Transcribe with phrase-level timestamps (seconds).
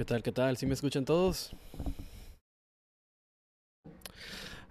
[0.00, 0.22] ¿Qué tal?
[0.22, 0.56] ¿Qué tal?
[0.56, 1.54] ¿Sí me escuchan todos?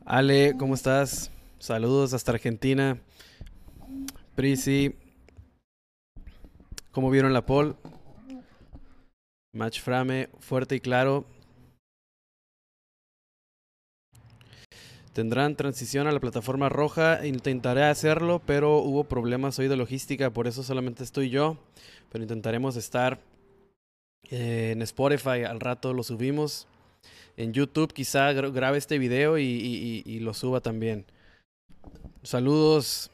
[0.04, 1.30] Ale, ¿cómo estás?
[1.60, 3.00] Saludos hasta Argentina.
[4.34, 4.96] Prisi.
[6.90, 7.76] ¿Cómo vieron la pole?
[9.54, 11.26] Match Frame, fuerte y claro.
[15.14, 17.24] Tendrán transición a la plataforma roja.
[17.24, 21.60] Intentaré hacerlo, pero hubo problemas hoy de logística, por eso solamente estoy yo.
[22.12, 23.20] Pero intentaremos estar
[24.30, 25.44] eh, en Spotify.
[25.48, 26.68] Al rato lo subimos.
[27.38, 31.06] En YouTube quizá grabe este video y, lo suba también.
[32.24, 33.12] Saludos.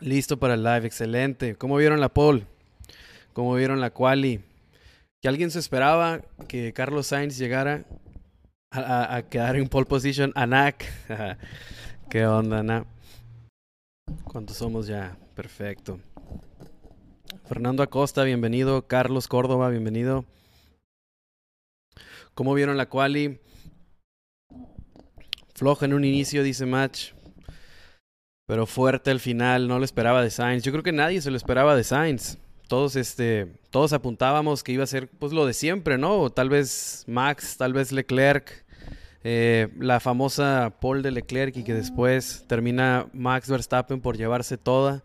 [0.00, 0.86] Listo para el live.
[0.86, 1.56] Excelente.
[1.56, 2.46] ¿Cómo vieron la poll?
[3.32, 4.40] ¿Cómo vieron la quali?
[5.22, 7.84] Que alguien se esperaba que Carlos Sainz llegara
[8.70, 10.32] a, quedar en pole position.
[10.34, 10.84] Anak.
[12.10, 12.86] ¿Qué onda, Anak?
[14.24, 15.16] ¿Cuántos somos ya?
[15.34, 15.98] Perfecto.
[17.44, 18.86] Fernando Acosta, bienvenido.
[18.86, 20.24] Carlos Córdoba, bienvenido.
[22.34, 23.38] ¿Cómo vieron la quali?
[25.54, 27.12] Floja en un inicio, dice Match.
[28.46, 30.62] Pero fuerte al final, no lo esperaba de Sainz.
[30.62, 32.38] Yo creo que nadie se lo esperaba de Sainz.
[32.68, 36.30] Todos, este, todos apuntábamos que iba a ser pues lo de siempre, ¿no?
[36.30, 38.64] Tal vez Max, tal vez Leclerc.
[39.24, 45.02] Eh, la famosa pole de Leclerc y que después termina Max Verstappen por llevarse toda.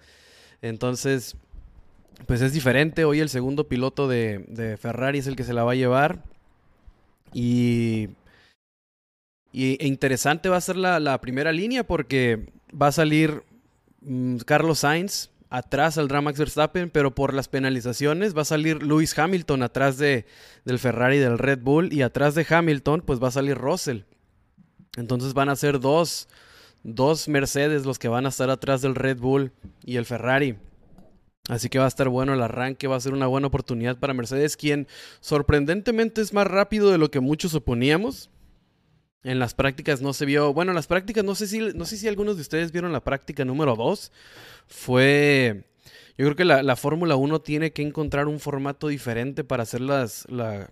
[0.62, 1.36] Entonces,
[2.26, 3.06] pues es diferente.
[3.06, 6.24] Hoy el segundo piloto de, Ferrari es el que se la va a llevar.
[7.34, 8.10] Y,
[9.54, 12.48] e interesante va a ser la, primera línea porque
[12.80, 13.44] va a salir
[14.02, 19.18] mm, Carlos Sainz atrás al Max Verstappen, pero por las penalizaciones va a salir Lewis
[19.18, 20.26] Hamilton atrás de,
[20.64, 24.04] del Ferrari del Red Bull y atrás de Hamilton pues va a salir Russell.
[24.98, 26.30] Entonces van a ser dos,
[26.84, 29.52] dos Mercedes los que van a estar atrás del Red Bull
[29.86, 30.58] y el Ferrari.
[31.52, 34.14] Así que va a estar bueno el arranque, va a ser una buena oportunidad para
[34.14, 34.88] Mercedes, quien
[35.20, 38.30] sorprendentemente es más rápido de lo que muchos suponíamos.
[39.24, 41.98] En las prácticas no se vio, bueno, en las prácticas no sé si no sé
[41.98, 44.14] si algunos de ustedes vieron la práctica número 2.
[44.66, 45.66] Fue
[46.18, 49.82] yo creo que la, la Fórmula 1 tiene que encontrar un formato diferente para hacer
[49.82, 50.70] las la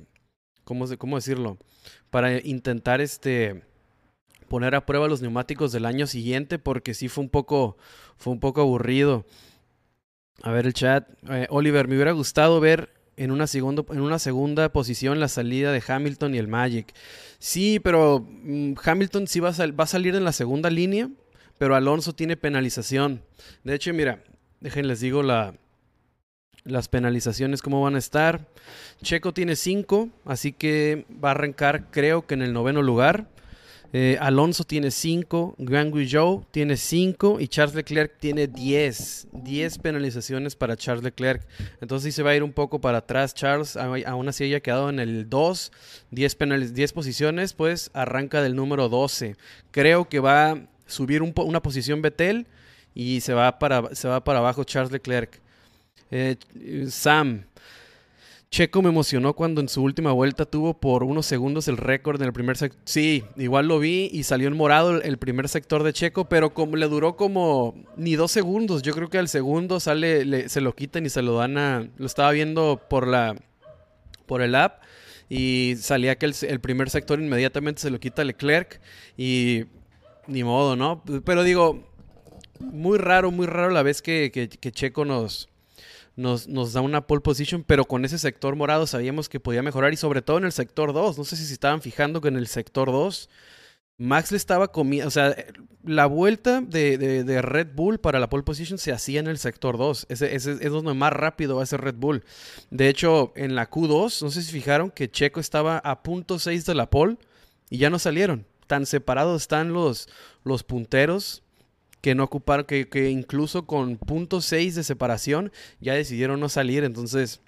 [0.63, 1.57] ¿cómo, cómo decirlo?
[2.09, 3.65] Para intentar este
[4.47, 7.75] poner a prueba los neumáticos del año siguiente porque sí fue un poco,
[8.15, 9.25] fue un poco aburrido.
[10.41, 11.07] A ver el chat.
[11.29, 15.71] Eh, Oliver, me hubiera gustado ver en una, segundo, en una segunda posición la salida
[15.71, 16.93] de Hamilton y el Magic.
[17.37, 21.09] Sí, pero mm, Hamilton sí va a, va a salir en la segunda línea,
[21.57, 23.21] pero Alonso tiene penalización.
[23.63, 24.23] De hecho, mira,
[24.61, 25.55] déjenles digo la,
[26.63, 28.47] las penalizaciones cómo van a estar.
[29.01, 33.27] Checo tiene 5, así que va a arrancar creo que en el noveno lugar.
[33.91, 39.27] Eh, Alonso tiene 5, Guan Joe tiene 5 y Charles Leclerc tiene 10.
[39.31, 41.45] 10 penalizaciones para Charles Leclerc.
[41.81, 44.89] Entonces sí se va a ir un poco para atrás Charles, aún así haya quedado
[44.89, 45.71] en el 2,
[46.11, 46.37] 10,
[46.73, 49.35] 10 posiciones, pues arranca del número 12.
[49.71, 52.45] Creo que va a subir una posición Betel
[52.93, 55.39] y se va para, se va para abajo Charles Leclerc.
[56.11, 56.37] Eh,
[56.89, 57.45] Sam,
[58.51, 62.27] Checo me emocionó cuando en su última vuelta tuvo por unos segundos el récord en
[62.27, 62.81] el primer sector.
[62.85, 66.75] Sí, igual lo vi y salió en morado el primer sector de Checo, pero como
[66.75, 68.81] le duró como ni dos segundos.
[68.81, 71.87] Yo creo que al segundo sale, se lo quitan y se lo dan a.
[71.97, 73.35] Lo estaba viendo por la
[74.25, 74.81] por el app
[75.29, 78.81] y salía que el, primer sector inmediatamente se lo quita Leclerc
[79.15, 79.65] y
[80.27, 81.03] ni modo, ¿no?
[81.23, 81.87] Pero digo,
[82.59, 85.49] muy raro, muy raro la vez que Checo nos
[86.19, 89.93] nos, nos, da una pole position, pero con ese sector morado sabíamos que podía mejorar
[89.93, 91.17] y sobre todo en el sector 2.
[91.17, 93.29] No sé si se estaban fijando que en el sector 2
[93.99, 95.35] Max le estaba comiendo, o sea,
[95.83, 99.77] la vuelta de, de, Red Bull para la pole position se hacía en el sector
[99.77, 100.05] 2.
[100.07, 102.23] Ese, ese, es donde más rápido va a ser Red Bull.
[102.69, 106.65] De hecho, en la Q2, no sé si fijaron que Checo estaba a punto 6
[106.65, 107.17] de la pole
[107.69, 108.45] y ya no salieron.
[108.67, 110.07] Tan separados están los,
[110.45, 111.43] los punteros
[112.01, 116.83] que no ocuparon, que, que incluso con punto 6 de separación ya decidieron no salir.
[116.83, 117.41] Entonces,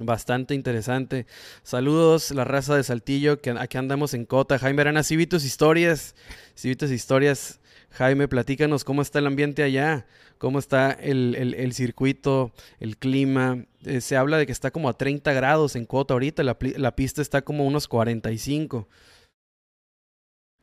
[0.00, 1.26] bastante interesante.
[1.62, 4.58] Saludos, la raza de Saltillo, que aquí andamos en Cota.
[4.58, 6.14] Jaime Arana, Civitos Historias,
[6.54, 7.60] Civitos Historias.
[7.92, 10.06] Jaime, platícanos cómo está el ambiente allá,
[10.38, 13.66] cómo está el, el, circuito, el clima.
[13.84, 16.94] Eh, se habla de que está como a 30 grados en Cota ahorita, la, la
[16.94, 18.88] pista está como a unos 45.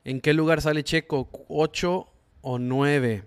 [0.06, 1.30] ¿En qué lugar sale Checo?
[1.50, 2.08] 8
[2.48, 3.26] o 9.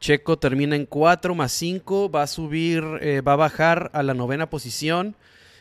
[0.00, 4.12] Checo termina en 4 más 5, va a subir, eh, va a bajar a la
[4.12, 5.14] novena posición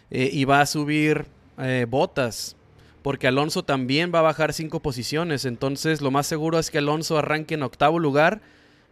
[0.10, 1.26] eh, y va a subir
[1.60, 2.56] eh, botas,
[3.04, 7.20] porque Alonso también va a bajar 5 posiciones, entonces lo más seguro es que Alonso
[7.20, 8.42] arranque en octavo lugar,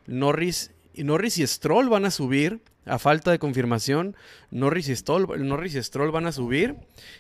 [0.06, 4.16] Norris, Norris y Stroll van a subir a falta de confirmación,
[4.52, 6.76] Norris y Stroll, Norris Stroll van a subir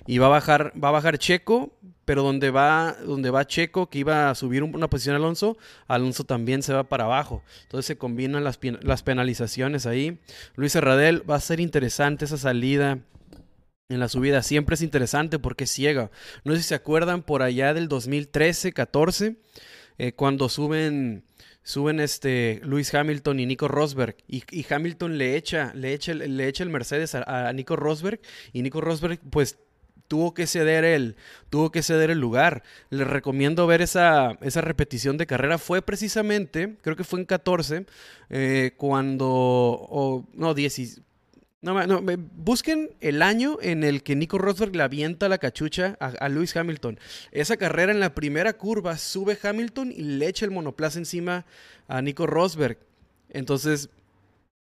[0.05, 1.73] y va a bajar, va a bajar Checo,
[2.05, 5.57] pero donde va, donde va Checo, que iba a subir una posición Alonso,
[5.87, 7.43] Alonso también se va para abajo.
[7.63, 10.19] Entonces se combinan las, las penalizaciones ahí.
[10.55, 12.99] Luis Herradel, va a ser interesante esa salida
[13.89, 14.41] en la subida.
[14.41, 16.11] Siempre es interesante porque es ciega.
[16.43, 19.37] No sé si se acuerdan por allá del 2013, 14,
[19.97, 21.23] eh, cuando suben
[21.63, 26.63] suben este Luis Hamilton y Nico Rosberg y, Hamilton le echa le echa le echa
[26.63, 28.19] el Mercedes a, Nico Rosberg
[28.51, 29.57] y Nico Rosberg pues
[30.07, 31.15] tuvo que ceder el
[31.49, 32.63] tuvo que ceder el lugar.
[32.89, 35.57] Les recomiendo ver esa, esa repetición de carrera.
[35.57, 37.85] Fue precisamente creo que fue en 14
[38.29, 41.01] eh, cuando o no 10
[41.63, 42.01] no, no,
[42.35, 46.55] busquen el año en el que Nico Rosberg le avienta la cachucha a, a, Lewis
[46.55, 46.99] Hamilton.
[47.31, 51.45] Esa carrera en la primera curva sube Hamilton y le echa el monoplaza encima
[51.87, 52.77] a Nico Rosberg.
[53.29, 53.89] Entonces,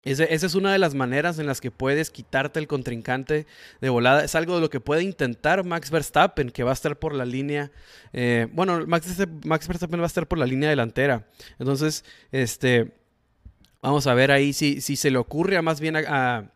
[0.05, 3.47] esa, es una de las maneras en las que puedes quitarte el contrincante
[3.81, 4.23] de volada.
[4.23, 7.25] Es algo de lo que puede intentar Max Verstappen, que va a estar por la
[7.25, 7.73] línea.
[8.13, 9.17] Eh, bueno, Max,
[9.67, 11.27] Verstappen va a estar por la línea delantera.
[11.59, 12.93] Entonces, este.
[13.81, 16.51] Vamos a ver ahí si, si se le ocurre a más bien a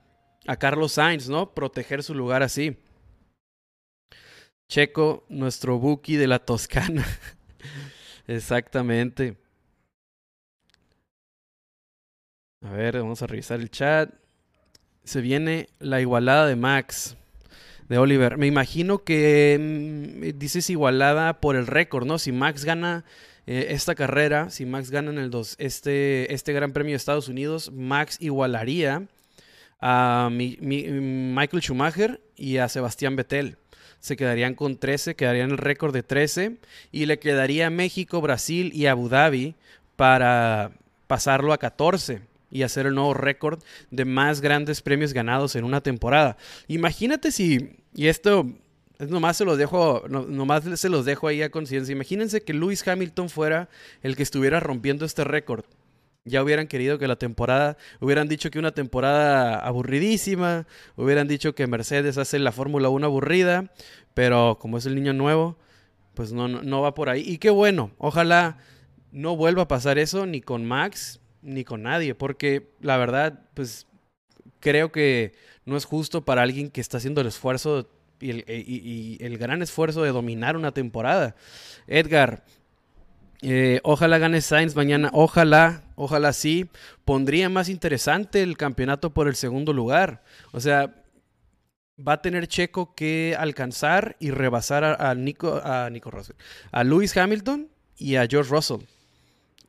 [0.57, 1.55] Carlos Sainz, ¿no?
[1.55, 2.77] Proteger su lugar así.
[4.69, 7.07] Checo, nuestro Buki de la Toscana.
[8.27, 9.37] Exactamente.
[12.61, 14.11] A ver, vamos a revisar el chat.
[15.05, 17.17] Se viene la igualada de Max,
[17.89, 18.37] de Oliver.
[18.37, 22.19] Me imagino que mm, dices igualada por el récord, ¿no?
[22.19, 23.05] Si Max gana
[23.47, 27.29] eh, esta carrera, si Max gana en el dos, este, este Gran Premio de Estados
[27.29, 29.09] Unidos, Max igualaría
[29.81, 33.57] a Michael Schumacher y a Sebastián Vettel.
[34.01, 36.57] Se quedarían con 13, quedarían el récord de 13
[36.93, 39.55] y le quedaría a México, Brasil y Abu Dhabi
[39.97, 40.73] para
[41.07, 42.21] pasarlo a 14
[42.51, 46.37] y hacer el nuevo récord de más grandes premios ganados en una temporada.
[46.69, 48.47] Imagínate si, y esto
[48.99, 51.93] nomás se los dejo, nomás se los dejo ahí a conciencia.
[51.93, 53.69] Imagínense que Lewis Hamilton fuera
[54.03, 55.65] el que estuviera rompiendo este récord
[56.25, 60.67] ya hubieran querido que la temporada, hubieran dicho que una temporada aburridísima,
[60.97, 63.73] hubieran dicho que Mercedes hace la Fórmula 1 aburrida,
[64.15, 65.59] pero como es el niño nuevo,
[66.15, 67.23] pues no, no, va por ahí.
[67.25, 68.59] Y qué bueno, ojalá
[69.13, 73.87] no vuelva a pasar eso ni con Max ni con nadie, porque la verdad, pues
[74.61, 75.33] creo que
[75.65, 77.89] no es justo para alguien que está haciendo el esfuerzo
[78.21, 81.37] y el, y el gran esfuerzo de dominar una temporada.
[81.87, 82.45] Edgar,
[83.41, 86.69] eh, ojalá gane Sainz mañana, ojalá, ojalá sí.
[87.05, 90.23] Pondría más interesante el campeonato por el segundo lugar.
[90.53, 90.95] O sea,
[92.07, 96.37] va a tener Checo que alcanzar y rebasar a, Nico, a Nico Russell,
[96.71, 98.81] a Lewis Hamilton y a George Russell.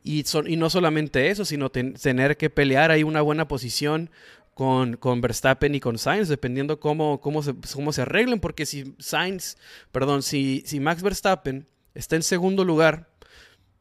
[0.03, 4.09] Y, y no solamente eso, sino tener que pelear ahí una buena posición
[4.53, 8.95] con, con, Verstappen y con Sainz, dependiendo cómo, cómo, se, cómo se arreglen, porque si
[8.99, 9.57] Sainz,
[9.91, 13.09] perdón, si, si Max Verstappen está en segundo lugar,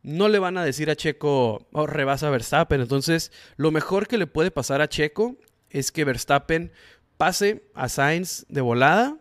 [0.09, 2.81] no le van a decir a Checo, oh, rebasa a Verstappen.
[2.81, 5.37] Entonces, lo mejor que le puede pasar a Checo
[5.69, 6.73] es que Verstappen
[7.19, 9.19] pase a Sainz de volada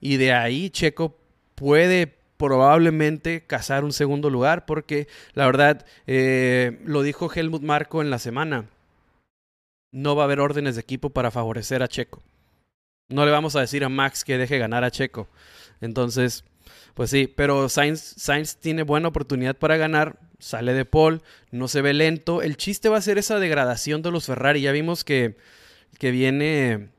[0.00, 1.18] y de ahí Checo
[1.54, 8.08] puede probablemente cazar un segundo lugar porque la verdad eh, lo dijo Helmut Marco en
[8.08, 8.70] la semana.
[9.92, 12.22] No va a haber órdenes de equipo para favorecer a Checo.
[13.10, 15.28] No le vamos a decir a Max que deje ganar a Checo.
[15.82, 16.46] Entonces,
[16.94, 21.82] pues sí, pero Sainz, Sainz tiene buena oportunidad para ganar, sale de pole, no se
[21.82, 22.42] ve lento.
[22.42, 24.60] El chiste va a ser esa degradación de los Ferrari.
[24.60, 25.36] Ya vimos que,
[25.98, 26.90] que viene,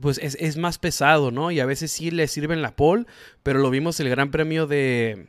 [0.00, 1.50] pues es, es, más pesado, ¿no?
[1.50, 3.06] Y a veces sí le sirven la pole,
[3.42, 5.26] pero lo vimos el Gran Premio de,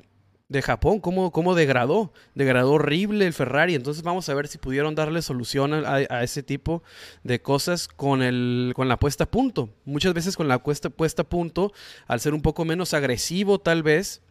[0.50, 3.76] de Japón, cómo, cómo degradó, degradó horrible el Ferrari.
[3.76, 6.84] Entonces vamos a ver si pudieron darle solución a, ese tipo
[7.24, 9.70] de cosas con, el, con la puesta a punto.
[9.86, 11.74] Muchas veces con la puesta, puesta a punto,
[12.08, 14.22] al ser un poco menos agresivo tal vez,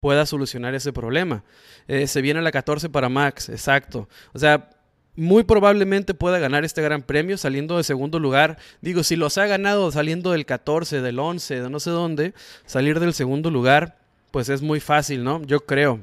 [0.00, 1.44] pueda solucionar ese problema.
[1.86, 4.08] Eh, se viene la 14 para Max, exacto.
[4.32, 4.70] O sea,
[5.14, 8.58] muy probablemente pueda ganar este gran premio saliendo de segundo lugar.
[8.80, 12.34] Digo, si los ha ganado saliendo del 14, del 11, de no sé dónde,
[12.66, 13.97] salir del segundo lugar
[14.30, 15.42] pues es muy fácil, ¿no?
[15.42, 16.00] Yo creo.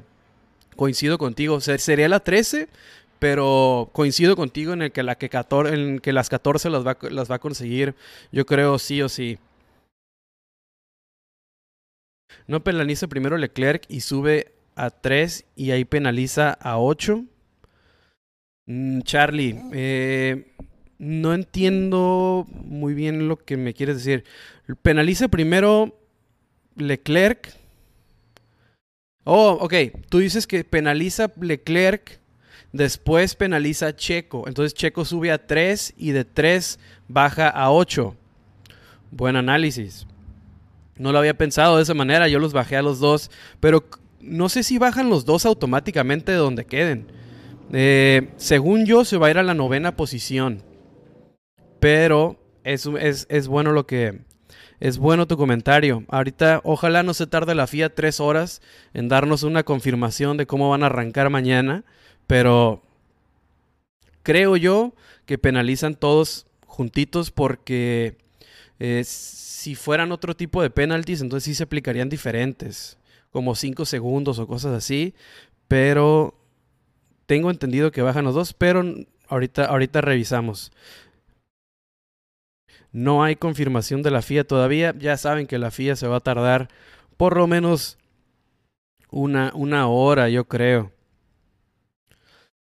[0.76, 1.60] Coincido contigo.
[1.60, 2.68] Sería la 13,
[3.18, 6.96] pero coincido contigo en el que, la que, 14, en que las 14 las va,
[7.10, 7.94] las va a conseguir.
[8.32, 9.38] Yo creo sí o sí.
[12.46, 17.24] No penaliza primero Leclerc y sube a 3 y ahí penaliza a 8.
[18.66, 20.52] Mm, Charlie, eh,
[20.98, 24.24] no entiendo muy bien lo que me quieres decir.
[24.82, 25.98] Penaliza primero
[26.76, 27.56] Leclerc
[29.26, 29.74] Oh, ok.
[30.08, 32.20] Tú dices que penaliza Leclerc
[32.76, 34.44] Después penaliza Checo.
[34.46, 36.78] Entonces Checo sube a 3 y de 3
[37.08, 38.14] baja a 8.
[39.10, 40.06] Buen análisis.
[40.98, 43.30] No lo había pensado de esa manera, yo los bajé a los dos,
[43.60, 43.84] pero
[44.20, 47.06] no sé si bajan los dos automáticamente de donde queden.
[47.72, 50.62] Eh, según yo, se va a ir a la novena posición.
[51.80, 52.86] Pero es,
[53.28, 54.20] es, bueno lo que.
[54.80, 56.04] Es bueno tu comentario.
[56.08, 58.60] Ahorita, ojalá no se tarde la FIA tres horas
[58.94, 61.84] en darnos una confirmación de cómo van a arrancar mañana.
[62.26, 62.82] Pero
[64.22, 68.18] creo yo que penalizan todos juntitos porque
[68.78, 72.98] eh, si fueran otro tipo de penalties, entonces sí se aplicarían diferentes,
[73.30, 75.14] como 5 segundos o cosas así,
[75.68, 76.38] pero
[77.26, 78.84] tengo entendido que bajan los dos, pero
[79.28, 80.72] ahorita, ahorita revisamos.
[82.96, 86.20] No hay confirmación de la FIA todavía, ya saben que la FIA se va a
[86.20, 86.68] tardar
[87.18, 87.98] por lo menos
[89.10, 90.92] una, una hora, yo creo.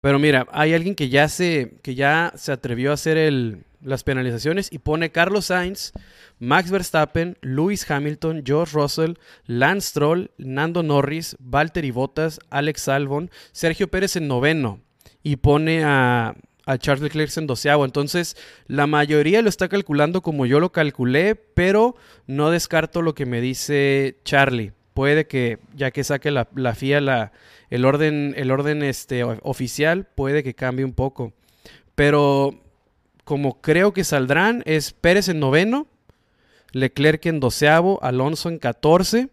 [0.01, 4.03] Pero mira, hay alguien que ya se, que ya se atrevió a hacer el, las
[4.03, 5.91] penalizaciones y pone Carlos Sainz,
[6.39, 13.89] Max Verstappen, Lewis Hamilton, George Russell, Lance Stroll, Nando Norris, Valtteri Bottas, Alex Albon, Sergio
[13.89, 14.79] Pérez en noveno
[15.21, 16.33] y pone a,
[16.65, 17.85] a Charles Leclerc en doceavo.
[17.85, 18.35] Entonces,
[18.67, 21.95] la mayoría lo está calculando como yo lo calculé, pero
[22.27, 24.73] no descarto lo que me dice Charlie.
[24.93, 27.31] Puede que, ya que saque la, la FIA la,
[27.69, 31.33] el orden, el orden este, oficial, puede que cambie un poco.
[31.95, 32.61] Pero
[33.23, 35.87] como creo que saldrán, es Pérez en noveno,
[36.71, 39.29] Leclerc en doceavo, Alonso en catorce,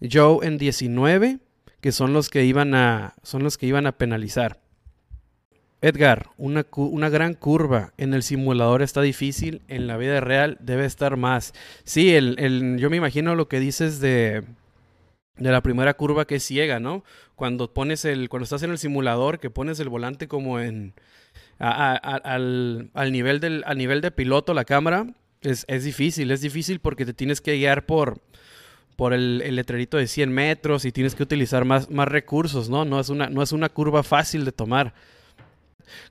[0.00, 1.38] Joe en diecinueve,
[1.80, 4.61] que son los que iban a, son los que iban a penalizar.
[5.82, 10.84] Edgar, una, una, gran curva en el simulador está difícil, en la vida real debe
[10.84, 11.52] estar más.
[11.82, 14.44] Sí, el, el, yo me imagino lo que dices de,
[15.36, 17.02] de la primera curva que es ciega, ¿no?
[17.34, 20.94] Cuando pones el, cuando estás en el simulador, que pones el volante como en,
[21.58, 25.06] al, al, nivel del, nivel de piloto, la cámara,
[25.40, 28.20] es, es, difícil, es difícil porque te tienes que guiar por,
[28.94, 32.84] por el, el, letrerito de 100 metros y tienes que utilizar más, más recursos, ¿no?
[32.84, 34.94] No es, una, no es una curva fácil de tomar.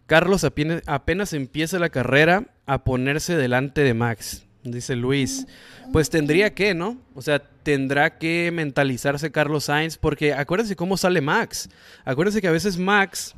[0.05, 5.47] Carlos apenas, empieza la carrera a ponerse delante de Max, dice Luis.
[5.91, 6.97] Pues tendría que, ¿no?
[7.15, 11.69] O sea, tendrá que mentalizarse Carlos Sainz porque acuérdense cómo sale Max.
[12.05, 13.35] Acuérdense que a veces Max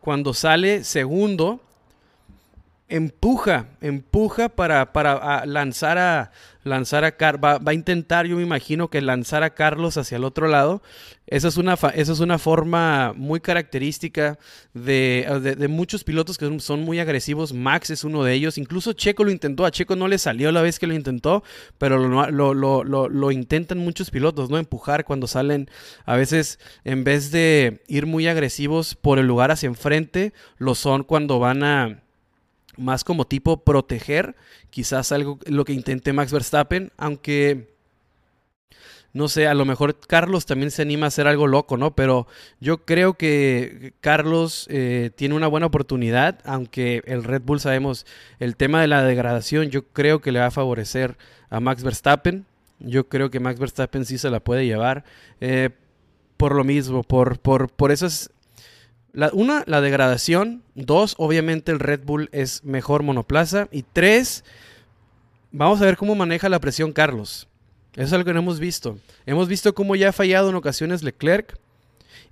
[0.00, 1.60] cuando sale segundo,
[2.88, 6.32] empuja, empuja para, para lanzar a
[6.62, 10.24] lanzar a Car va, a intentar, yo me imagino que lanzar a Carlos hacia el
[10.24, 10.82] otro lado.
[11.26, 14.38] Esa es una, esa es una forma muy característica
[14.74, 17.52] de, de, muchos pilotos que son muy agresivos.
[17.52, 18.58] Max es uno de ellos.
[18.58, 19.64] Incluso Checo lo intentó.
[19.64, 21.44] A Checo no le salió la vez que lo intentó,
[21.78, 24.58] pero lo, lo, lo, lo intentan muchos pilotos, ¿no?
[24.58, 25.70] Empujar cuando salen.
[26.04, 31.04] A veces, en vez de ir muy agresivos por el lugar hacia enfrente, lo son
[31.04, 32.02] cuando van a
[32.80, 34.34] más como tipo proteger,
[34.70, 37.68] quizás algo lo que intente Max Verstappen, aunque
[39.12, 41.96] no sé, a lo mejor Carlos también se anima a hacer algo loco, ¿no?
[41.96, 42.28] Pero
[42.60, 48.06] yo creo que Carlos eh, tiene una buena oportunidad, aunque el Red Bull sabemos
[48.38, 51.16] el tema de la degradación, yo creo que le va a favorecer
[51.50, 52.46] a Max Verstappen.
[52.78, 55.04] Yo creo que Max Verstappen sí se la puede llevar.
[55.40, 55.70] Eh,
[56.36, 57.92] por lo mismo, por, por, por
[59.32, 60.62] una, la degradación.
[60.74, 63.68] Dos, obviamente el Red Bull es mejor monoplaza.
[63.70, 64.44] Y tres,
[65.52, 67.48] vamos a ver cómo maneja la presión Carlos.
[67.94, 68.98] Eso es algo que no hemos visto.
[69.26, 71.58] Hemos visto cómo ya ha fallado en ocasiones Leclerc.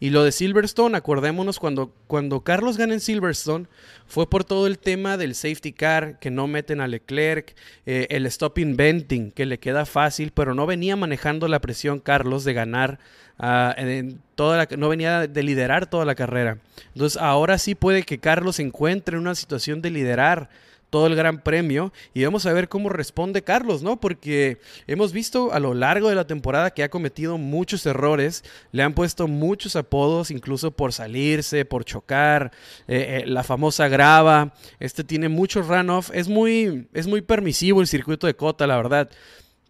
[0.00, 3.66] Y lo de Silverstone, acordémonos, cuando, cuando Carlos gana en Silverstone,
[4.06, 8.24] fue por todo el tema del safety car, que no meten a Leclerc, eh, el
[8.26, 13.00] stop inventing, que le queda fácil, pero no venía manejando la presión Carlos de ganar,
[13.38, 16.58] ah, en toda la, no venía de liderar toda la carrera.
[16.94, 20.48] Entonces ahora sí puede que Carlos se encuentre en una situación de liderar
[20.90, 24.00] todo el Gran Premio y vamos a ver cómo responde Carlos, ¿no?
[24.00, 28.82] Porque hemos visto a lo largo de la temporada que ha cometido muchos errores, le
[28.82, 32.52] han puesto muchos apodos, incluso por salirse, por chocar,
[32.86, 37.86] eh, eh, la famosa grava, este tiene mucho runoff, es muy, es muy permisivo el
[37.86, 39.10] circuito de Cota, la verdad.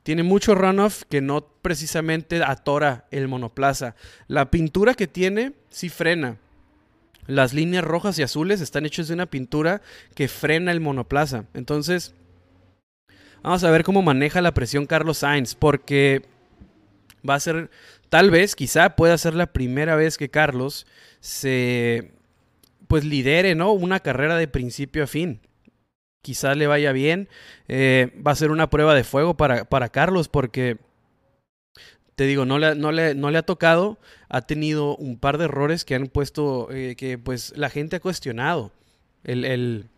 [0.08, 3.94] Tiene mucho runoff que no precisamente atora el monoplaza.
[4.26, 6.38] La pintura que tiene sí frena
[7.26, 9.82] las líneas rojas y azules están hechas de una pintura
[10.14, 11.44] que frena el monoplaza.
[11.52, 12.14] Entonces,
[13.42, 16.22] vamos a ver cómo maneja la presión Carlos Sainz, porque
[17.28, 17.70] va a ser,
[18.08, 20.86] tal vez, quizá pueda ser la primera vez que Carlos
[21.20, 22.12] se,
[22.86, 23.72] pues lidere, ¿no?
[23.72, 25.42] Una carrera de principio a fin.
[26.22, 27.28] Quizá le vaya bien.
[27.68, 30.78] Eh, va a ser una prueba de fuego para, para Carlos, porque
[32.18, 33.96] te digo, no le, no le, no le ha tocado,
[34.28, 38.00] ha tenido un par de errores que han puesto, eh, que pues la gente ha
[38.00, 38.72] cuestionado.
[39.22, 39.88] El, el,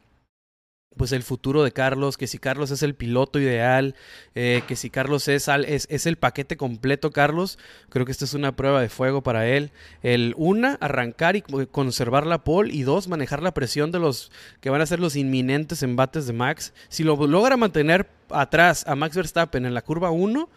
[1.00, 3.94] pues el futuro de Carlos, que si Carlos es el piloto ideal,
[4.34, 8.54] eh, que si Carlos es, es, el paquete completo, Carlos, creo que esta es una
[8.54, 9.70] prueba de fuego para él.
[10.02, 14.30] El una, arrancar y conservar la pole y dos, manejar la presión de los
[14.60, 16.74] que van a ser los inminentes embates de Max.
[16.90, 20.50] Si lo logra mantener atrás a Max Verstappen en la curva 1,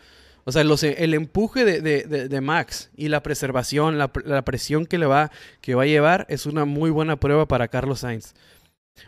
[0.43, 4.85] o sea, los, el empuje de, de, de, Max y la preservación, la, la, presión
[4.85, 5.31] que le va,
[5.62, 8.33] que va a llevar, es una muy buena prueba para Carlos Sainz.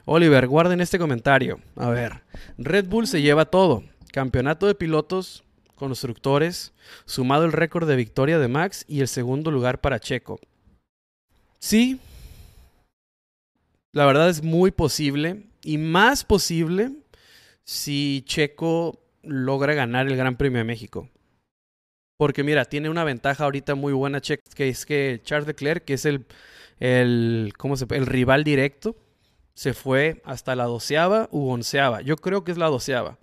[0.06, 1.60] Oliver, guarden este comentario.
[1.76, 2.22] A ver,
[2.58, 3.84] Red Bull se lleva todo.
[4.12, 5.44] Campeonato de pilotos,
[5.76, 6.74] constructores,
[7.06, 10.40] sumado el récord de victoria de Max y el segundo lugar para Checo.
[11.60, 12.00] Sí,
[13.92, 16.92] la verdad es muy posible y más posible
[17.64, 21.10] si Checo logra ganar el Gran Premio de México.
[22.18, 25.96] Porque mira, tiene una ventaja ahorita muy buena Checo, que es que Charles Leclerc, que
[25.96, 26.26] es el,
[26.80, 28.96] el, ¿cómo se, el rival directo,
[29.56, 32.02] se fue hasta la doceava u onceava.
[32.02, 33.18] Yo creo que es la doceava.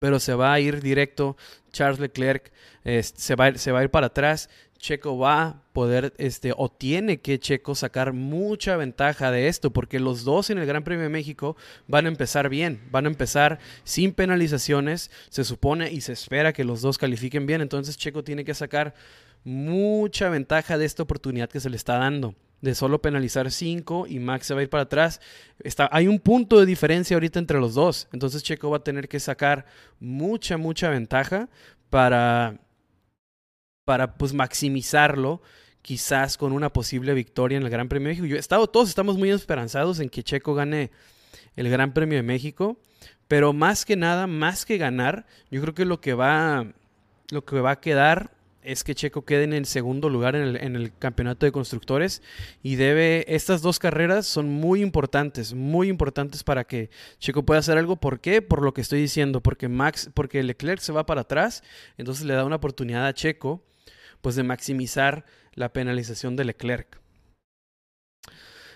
[0.00, 1.36] Pero se va a ir directo.
[1.70, 2.50] Charles Leclerc
[2.82, 4.48] se, va, se va a ir para atrás.
[4.78, 10.00] Checo va a poder, este, o tiene que Checo sacar mucha ventaja de esto, porque
[10.00, 11.54] los dos en el Gran Premio de México
[11.86, 16.64] van a empezar bien, van a empezar sin penalizaciones, se supone y se espera que
[16.64, 18.94] los dos califiquen bien, entonces Checo tiene que sacar
[19.44, 24.18] mucha ventaja de esta oportunidad que se le está dando de solo penalizar 5 y
[24.18, 25.20] Max se va a ir para atrás.
[25.60, 28.08] Está, hay un punto de diferencia ahorita entre los dos.
[28.12, 29.66] Entonces Checo va a tener que sacar
[29.98, 31.48] mucha, mucha ventaja
[31.88, 32.58] para,
[33.84, 35.40] para pues maximizarlo
[35.82, 38.38] quizás con una posible victoria en el Gran Premio de México.
[38.38, 40.90] Estado, todos estamos muy esperanzados en que Checo gane
[41.56, 42.78] el Gran Premio de México,
[43.28, 46.66] pero más que nada, más que ganar, yo creo que lo que va,
[47.30, 48.32] lo que va a quedar
[48.62, 52.22] es que Checo quede en el segundo lugar en el, campeonato de constructores
[52.62, 57.78] y debe, estas dos carreras son muy importantes, muy importantes para que Checo pueda hacer
[57.78, 57.96] algo.
[57.96, 58.42] ¿Por qué?
[58.42, 61.62] Por lo que estoy diciendo, porque Max, porque Leclerc se va para atrás,
[61.96, 63.64] entonces le da una oportunidad a Checo,
[64.20, 67.00] pues de maximizar la penalización de Leclerc.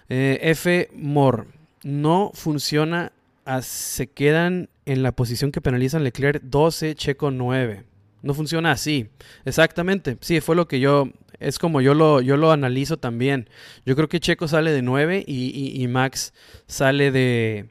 [0.08, 0.88] Eh, F.
[0.92, 1.44] Moore,
[1.82, 3.12] no funciona,
[3.60, 7.93] se quedan en la posición que penalizan Leclerc 12, Checo 9.
[8.24, 9.10] No funciona así.
[9.44, 10.16] Exactamente.
[10.22, 11.10] Sí, fue lo que yo.
[11.40, 13.50] Es como yo lo, yo lo analizo también.
[13.84, 16.32] Yo creo que Checo sale de 9 y, Max
[16.66, 17.68] sale de,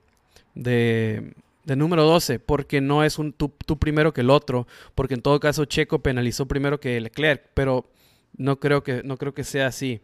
[0.53, 5.23] de, de, número 12, porque no es un tú, primero que el otro, porque en
[5.23, 7.89] todo caso Checo penalizó primero que Leclerc, pero
[8.37, 10.01] no creo que, no creo que sea así.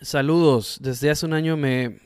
[0.00, 0.78] Saludos.
[0.82, 2.00] Desde hace un año me,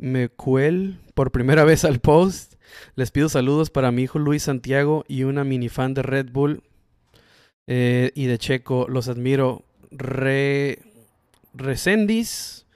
[0.00, 2.50] me cuel por primera vez al post
[2.94, 6.62] les pido saludos para mi hijo Luis Santiago y una mini fan de Red Bull
[7.66, 8.86] eh, y de Checo.
[8.88, 9.64] Los admiro.
[9.90, 10.78] Re,
[11.54, 12.66] Resendis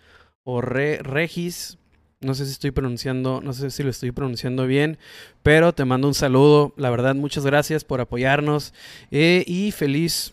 [0.42, 1.78] o Re, Regis.
[2.20, 4.98] No sé si estoy pronunciando, no sé si lo estoy pronunciando bien,
[5.42, 6.72] pero te mando un saludo.
[6.76, 8.72] La verdad, muchas gracias por apoyarnos
[9.10, 10.32] eh, y feliz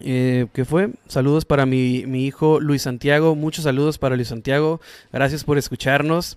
[0.00, 0.90] eh, ¿Qué fue?
[1.08, 3.34] Saludos para mi, mi, hijo Luis Santiago.
[3.34, 4.80] Muchos saludos para Luis Santiago.
[5.12, 6.36] Gracias por escucharnos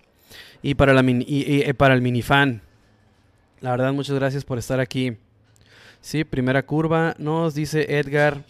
[0.62, 2.62] y para, la y, eh, para el minifan.
[3.62, 5.18] La verdad, muchas gracias por estar aquí.
[6.02, 7.16] Sí, primera curva.
[7.18, 8.44] Nos dice Edgar.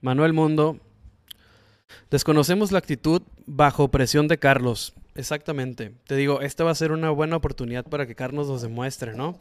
[0.00, 0.78] Manuel Mundo.
[2.10, 4.94] Desconocemos la actitud bajo presión de Carlos.
[5.14, 5.92] Exactamente.
[6.06, 9.38] Te digo, esta va a ser una buena oportunidad para que Carlos nos demuestre, ¿no?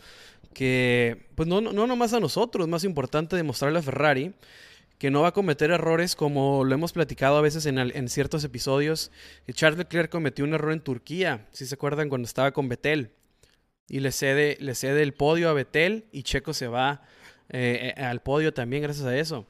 [0.53, 4.33] Que, pues no, no, no nomás a nosotros, más importante demostrarle a Ferrari
[4.97, 8.43] que no va a cometer errores como lo hemos platicado a veces en, en ciertos
[8.45, 9.11] episodios.
[9.51, 13.11] Charles Leclerc cometió un error en Turquía, si se acuerdan, cuando estaba con Betel.
[13.89, 17.01] Y le cede, le cede el podio a Betel y Checo se va
[17.49, 19.45] eh, eh, al podio también gracias a eso.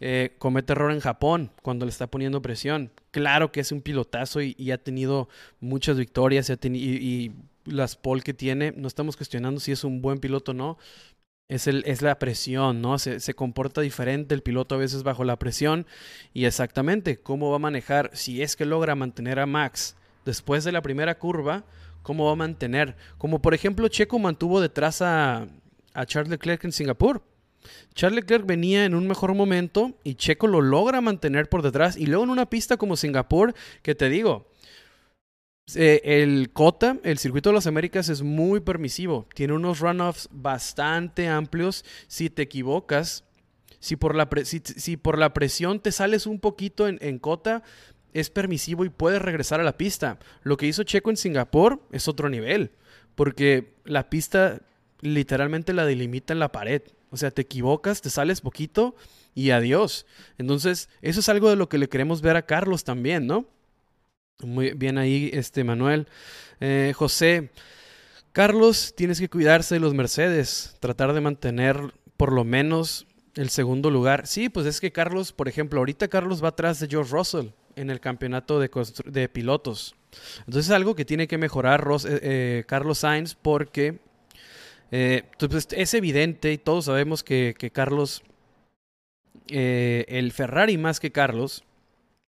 [0.00, 2.92] Eh, comete error en Japón cuando le está poniendo presión.
[3.10, 5.28] Claro que es un pilotazo y, ha tenido
[5.60, 7.32] muchas victorias y, y,
[7.70, 8.72] las pole que tiene.
[8.76, 10.78] No estamos cuestionando si es un buen piloto o no,
[11.48, 12.98] es, el, es la presión, ¿no?
[12.98, 15.86] Se, se, comporta diferente el piloto a veces bajo la presión
[16.34, 20.72] y exactamente cómo va a manejar, si es que logra mantener a Max después de
[20.72, 21.64] la primera curva,
[22.02, 22.96] cómo va a mantener.
[23.16, 25.46] Como por ejemplo Checo mantuvo detrás a,
[25.94, 27.22] a Charles Leclerc en Singapur.
[27.94, 32.06] Charles Leclerc venía en un mejor momento y Checo lo logra mantener por detrás y
[32.06, 34.47] luego en una pista como Singapur, que te digo,
[35.76, 39.28] eh, el COTA, el Circuito de las Américas, es muy permisivo.
[39.34, 41.84] Tiene unos runoffs bastante amplios.
[42.06, 43.24] Si te equivocas,
[43.80, 44.28] si por la,
[45.34, 47.62] presión te sales un poquito en, en, COTA,
[48.12, 50.18] es permisivo y puedes regresar a la pista.
[50.42, 52.72] Lo que hizo Checo en Singapur es otro nivel,
[53.14, 54.60] porque la pista
[55.00, 56.82] literalmente la delimita en la pared.
[57.10, 58.94] O sea, te equivocas, te sales poquito
[59.34, 60.06] y adiós.
[60.36, 63.46] Entonces, eso es algo de lo que le queremos ver a Carlos también, ¿no?
[64.42, 66.06] Muy bien ahí, este Manuel.
[66.60, 67.50] Eh, José,
[68.32, 73.90] Carlos, tienes que cuidarse de los Mercedes, tratar de mantener por lo menos el segundo
[73.90, 74.26] lugar.
[74.26, 77.90] Sí, pues es que Carlos, por ejemplo, ahorita Carlos va atrás de George Russell en
[77.90, 79.94] el campeonato de, pilotos.
[80.40, 84.00] Entonces es algo que tiene que mejorar eh, eh, Carlos Sainz porque
[84.90, 88.22] eh, pues, es evidente y todos sabemos que, que Carlos,
[89.46, 91.62] el Ferrari más que Carlos,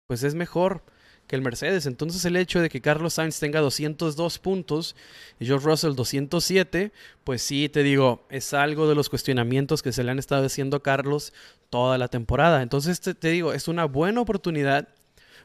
[0.08, 0.84] pues es mejor
[1.30, 1.86] que el Mercedes.
[1.86, 4.96] Entonces el hecho de que Carlos Sainz tenga 202 puntos
[5.40, 6.92] y George Russell 207,
[7.24, 10.78] pues sí, te digo, es algo de los cuestionamientos que se le han estado haciendo
[10.78, 11.32] a Carlos
[11.70, 12.64] toda la temporada.
[12.64, 14.90] Entonces te, te digo, es una buena oportunidad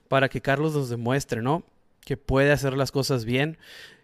[0.08, 1.64] para que Carlos nos demuestre, ¿no?
[2.00, 3.58] Que puede hacer las cosas bien.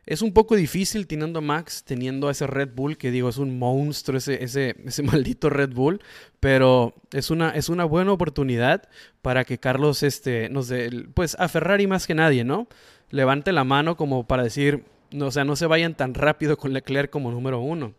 [0.06, 3.36] Es un poco difícil teniendo a Max, teniendo a ese Red Bull, que digo, es
[3.36, 6.00] un monstruo ese, ese, ese maldito Red Bull,
[6.40, 8.88] pero es una, es una buena oportunidad
[9.22, 12.68] para que Carlos este, nos dé, pues a Ferrari más que nadie, ¿no?
[13.10, 16.72] Levante la mano como para decir, no, o sea, no se vayan tan rápido con
[16.72, 17.94] Leclerc como número uno.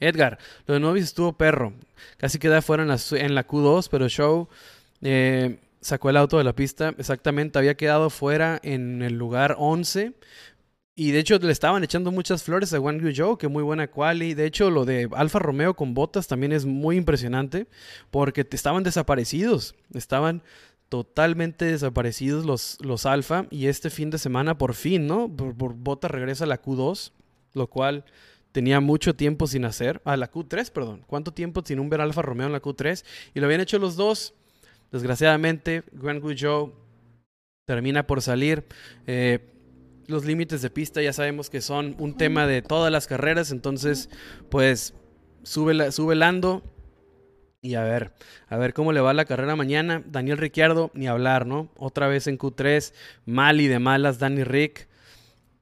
[0.00, 1.74] Edgar, lo de Novis estuvo perro.
[2.16, 4.48] Casi queda fuera en la, en la Q2, pero Show
[5.02, 6.94] eh, sacó el auto de la pista.
[6.98, 10.14] Exactamente, había quedado fuera en el lugar 11.
[10.96, 14.34] Y de hecho le estaban echando muchas flores a Wang Yu que muy buena quali.
[14.34, 17.68] De hecho, lo de Alfa Romeo con botas también es muy impresionante
[18.10, 19.74] porque estaban desaparecidos.
[19.94, 20.42] Estaban
[20.90, 23.46] totalmente desaparecidos los, los Alfa.
[23.50, 25.34] Y este fin de semana, por fin, ¿no?
[25.34, 27.12] Por, Botas regresa a la Q2,
[27.54, 28.04] lo cual
[28.52, 30.02] tenía mucho tiempo sin hacer.
[30.04, 31.04] A la Q3, perdón.
[31.06, 33.04] ¿Cuánto tiempo sin un ver Alfa Romeo en la Q3?
[33.34, 34.34] Y lo habían hecho los dos.
[34.90, 36.72] Desgraciadamente, Guan Yu
[37.64, 38.66] termina por salir.
[39.06, 39.38] Eh,
[40.10, 44.10] los límites de pista ya sabemos que son un tema de todas las carreras, entonces
[44.50, 44.94] pues
[45.42, 46.62] sube, sube Lando
[47.62, 48.12] y a ver,
[48.48, 50.02] a ver cómo le va la carrera mañana.
[50.06, 51.68] Daniel Ricciardo, ni hablar, ¿no?
[51.76, 52.92] Otra vez en Q3,
[53.26, 54.88] mal y de malas Danny Rick.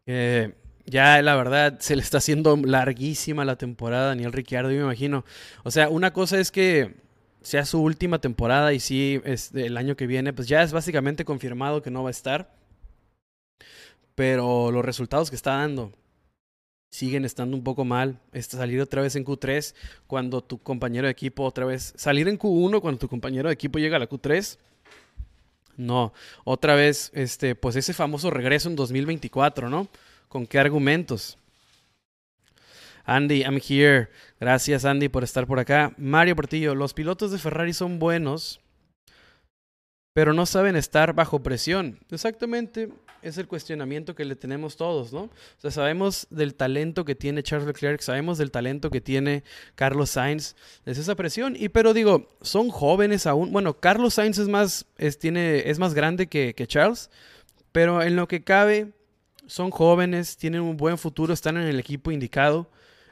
[0.06, 0.54] Eh,
[0.86, 4.84] ya la verdad se le está haciendo larguísima la temporada a Daniel Ricciardo, yo me
[4.84, 5.24] imagino.
[5.64, 6.94] O sea, una cosa es que
[7.42, 11.24] sea su última temporada y sí, es el año que viene, pues ya es básicamente
[11.24, 12.54] confirmado que no va a estar.
[14.18, 15.92] Pero los resultados que está dando
[16.90, 18.18] siguen estando un poco mal.
[18.32, 19.76] Este, salir otra vez en Q3
[20.08, 21.92] cuando tu compañero de equipo otra vez.
[21.96, 24.58] Salir en Q1 cuando tu compañero de equipo llega a la Q3.
[25.76, 29.86] No, otra vez, este, pues ese famoso regreso en 2024, ¿no?
[30.28, 31.38] ¿Con qué argumentos?
[33.04, 34.08] Andy, I'm here.
[34.40, 35.92] Gracias, Andy, por estar por acá.
[35.96, 38.58] Mario Portillo, los pilotos de Ferrari son buenos,
[40.12, 41.98] pero no saben estar bajo presión.
[42.10, 42.88] Exactamente,
[43.22, 45.22] es el cuestionamiento que le tenemos todos, ¿no?
[45.22, 49.44] O sea, sabemos del talento que tiene Charles Leclerc, sabemos del talento que tiene
[49.74, 51.56] Carlos Sainz, es esa presión.
[51.56, 53.52] Y pero digo, son jóvenes aún.
[53.52, 57.10] Bueno, Carlos Sainz es más, es, tiene, es más grande que, que Charles,
[57.72, 58.92] pero en lo que cabe,
[59.46, 62.70] son jóvenes, tienen un buen futuro, están en el equipo indicado.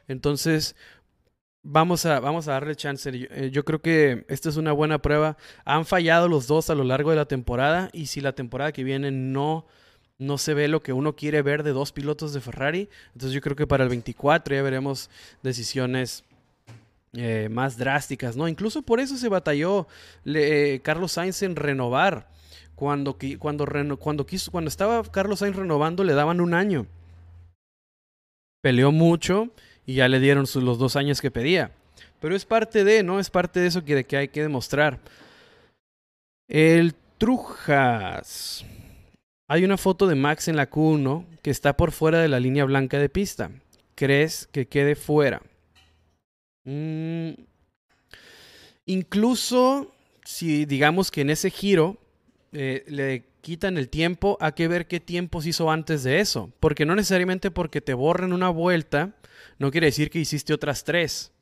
[0.08, 0.76] Entonces,
[1.66, 3.10] vamos a, vamos a darle chance.
[3.12, 5.36] Eh, yo, creo que esta es una buena prueba.
[5.64, 8.84] Han fallado los dos a lo largo de la temporada y si la temporada que
[8.84, 9.66] viene no,
[10.18, 13.40] no se ve lo que uno quiere ver de dos pilotos de Ferrari, entonces yo
[13.40, 15.10] creo que para el 24 ya veremos
[15.42, 16.24] decisiones
[17.14, 18.46] eh, más drásticas, ¿no?
[18.48, 19.86] Incluso por eso se batalló
[20.24, 22.34] eh, Carlos Sainz en renovar.
[22.74, 23.64] Cuando, cuando,
[23.98, 26.86] cuando, quiso, cuando estaba Carlos Sainz renovando le daban un año.
[28.60, 29.50] Peleó mucho
[29.86, 31.70] y ya le dieron los dos años que pedía.
[32.20, 33.20] Pero es parte de, ¿no?
[33.20, 34.98] Es parte de eso que, que hay que demostrar.
[36.48, 38.64] El Trujas.
[39.48, 42.64] Hay una foto de Max en la Q1 que está por fuera de la línea
[42.64, 43.50] blanca de pista.
[43.94, 45.40] ¿Crees que quede fuera?
[46.64, 47.30] Mm.
[48.86, 49.94] Incluso
[50.24, 51.96] si digamos que en ese giro
[52.52, 56.50] eh, le quitan el tiempo, hay que ver qué tiempos hizo antes de eso.
[56.60, 59.14] Porque no necesariamente porque te borren una vuelta
[59.58, 61.32] no quiere decir que hiciste otras tres.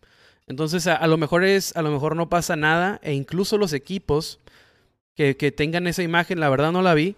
[0.47, 4.41] Entonces, a, lo mejor es, a lo mejor no pasa nada, e incluso los equipos
[5.15, 7.17] que, que, tengan esa imagen, la verdad no la vi,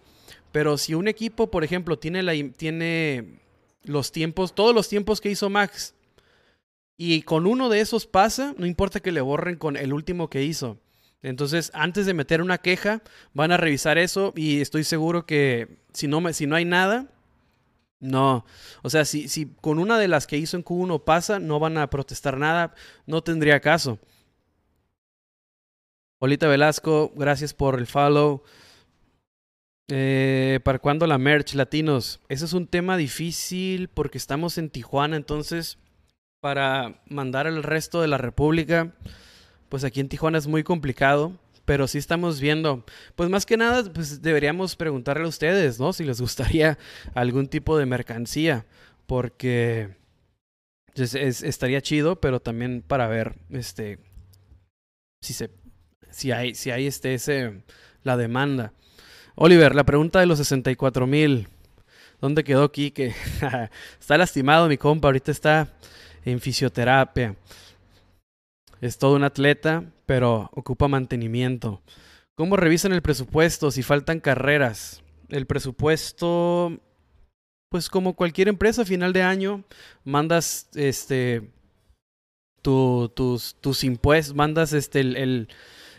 [0.52, 3.40] pero si un equipo, por ejemplo, tiene, la, tiene
[3.82, 5.94] los tiempos, todos los tiempos que hizo Max,
[6.96, 10.44] y con uno de esos pasa, no importa que le borren con el último que
[10.44, 10.78] hizo.
[11.22, 13.02] Entonces, antes de meter una queja,
[13.34, 17.06] van a revisar eso y estoy seguro que si no, si no hay nada,
[18.06, 18.44] no,
[18.82, 21.78] o sea, si, si con una de las que hizo en Q1 pasa, no van
[21.78, 22.74] a protestar nada,
[23.06, 23.98] no tendría caso.
[26.18, 28.42] Olita Velasco, gracias por el follow.
[29.88, 32.20] Eh, ¿Para cuándo la merch latinos?
[32.28, 35.78] Ese es un tema difícil porque estamos en Tijuana, entonces
[36.40, 38.94] para mandar al resto de la República,
[39.68, 41.32] pues aquí en Tijuana es muy complicado,
[41.66, 45.92] pero sí estamos viendo, pues más que nada, pues deberíamos preguntarle a ustedes, ¿no?
[45.92, 46.78] Si les gustaría
[47.14, 48.64] algún tipo de mercancía,
[49.06, 49.96] porque
[50.94, 53.98] estaría chido, pero también para ver, este,
[55.20, 55.50] si se,
[56.10, 57.62] si hay, si hay este, ese,
[58.02, 58.72] la demanda.
[59.34, 61.48] Oliver, la pregunta de los 64 mil.
[62.20, 63.14] ¿Dónde quedó Kike?
[64.00, 65.68] está lastimado mi compa, ahorita está
[66.24, 67.36] en fisioterapia.
[68.80, 71.82] Es todo un atleta, pero ocupa mantenimiento.
[72.34, 75.02] ¿Cómo revisan el presupuesto si faltan carreras?
[75.30, 76.78] El presupuesto,
[77.70, 79.64] pues como cualquier empresa, a final de año,
[80.04, 81.50] mandas este
[82.62, 85.48] tus, tus impuestos, mandas este el,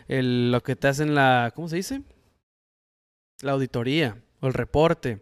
[0.06, 2.02] el, lo que te hacen la, ¿cómo se dice?
[3.42, 5.20] La auditoría o el reporte.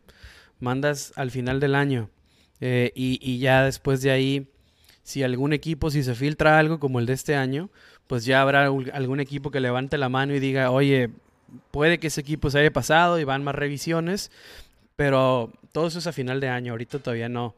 [0.59, 2.11] Mandas al final del año.
[2.61, 4.49] Eh, y, y ya después de ahí
[5.07, 7.71] si algún equipo, si se filtra algo como el de este año,
[8.09, 11.11] pues ya habrá algún equipo que levante la mano y diga, oye,
[11.71, 14.33] puede que ese equipo se haya pasado y van más revisiones,
[14.97, 17.55] pero todo eso es a final de año, ahorita todavía no.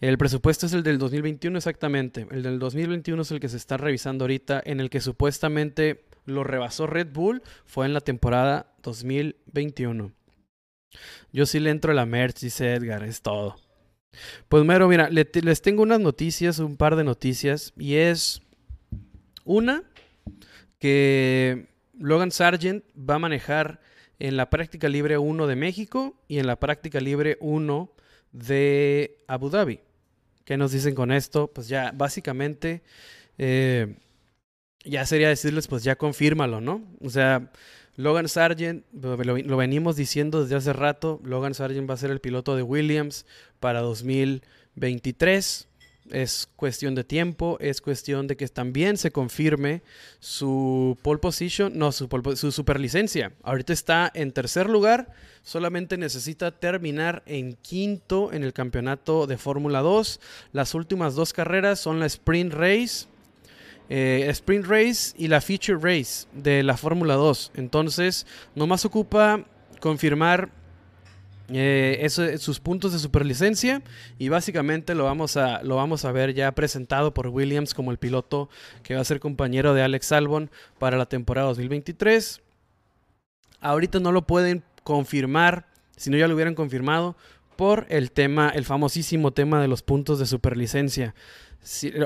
[0.00, 2.26] El presupuesto es el del 2021 exactamente.
[2.32, 6.42] El del 2021 es el que se está revisando ahorita, en el que supuestamente lo
[6.42, 10.12] rebasó Red Bull, fue en la temporada 2021.
[11.32, 13.64] Yo sí le entro a la merch, dice Edgar, es todo.
[14.48, 18.42] Pues mero, mira, les tengo unas noticias, un par de noticias, y es
[19.44, 19.84] una
[20.78, 21.66] que
[21.98, 23.80] Logan Sargent va a manejar
[24.18, 27.92] en la práctica libre 1 de México y en la práctica libre 1
[28.32, 29.80] de Abu Dhabi.
[30.44, 31.48] ¿Qué nos dicen con esto?
[31.52, 32.82] Pues ya básicamente
[33.38, 33.96] eh,
[34.84, 36.82] ya sería decirles, pues ya confírmalo, ¿no?
[37.00, 37.50] O sea,
[37.96, 42.54] Logan Sargent, lo, venimos diciendo desde hace rato, Logan Sargent va a ser el piloto
[42.54, 43.24] de Williams
[43.58, 45.68] para 2023.
[46.10, 49.82] Es cuestión de tiempo, es cuestión de que también se confirme
[50.20, 53.32] su pole position, no, su, su superlicencia.
[53.42, 59.80] Ahorita está en tercer lugar, solamente necesita terminar en quinto en el campeonato de Fórmula
[59.80, 60.20] 2.
[60.52, 63.06] Las últimas dos carreras son la Sprint Race
[63.88, 67.52] eh, Sprint Race y la Feature Race de la Fórmula 2.
[67.54, 69.44] Entonces, nomás ocupa
[69.80, 70.50] confirmar
[71.48, 72.04] eh,
[72.38, 73.80] sus puntos de superlicencia
[74.18, 77.98] y básicamente lo vamos, a, lo vamos a ver ya presentado por Williams como el
[77.98, 78.48] piloto
[78.82, 82.40] que va a ser compañero de Alex Albon para la temporada 2023.
[83.60, 87.16] Ahorita no lo pueden confirmar, si no ya lo hubieran confirmado,
[87.54, 91.14] por el tema, el famosísimo tema de los puntos de superlicencia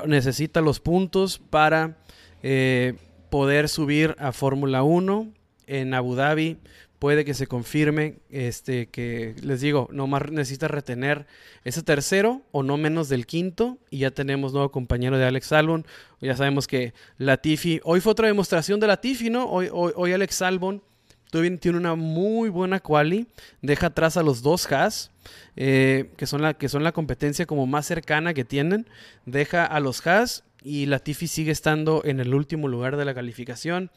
[0.07, 1.99] necesita los puntos para
[2.43, 2.95] eh,
[3.31, 5.33] poder subir a Fórmula 1
[5.67, 6.59] en Abu Dhabi.
[6.99, 11.27] Puede que se confirme este, que, les digo, nomás necesita retener
[11.65, 13.79] ese tercero o no menos del quinto.
[13.89, 15.87] Y ya tenemos nuevo compañero de Alex Albon.
[16.21, 19.47] Ya sabemos que Latifi, hoy fue otra demostración de Latifi, ¿no?
[19.47, 20.83] Hoy, hoy, hoy Alex Albon
[21.31, 23.27] tiene una muy buena quali.
[23.63, 25.11] Deja atrás a los dos Haas,
[25.57, 28.89] eh, que, son la, que son la competencia como más cercana que tienen.
[29.27, 33.91] Deja a los Haas y Latifi sigue estando en el último lugar de la calificación.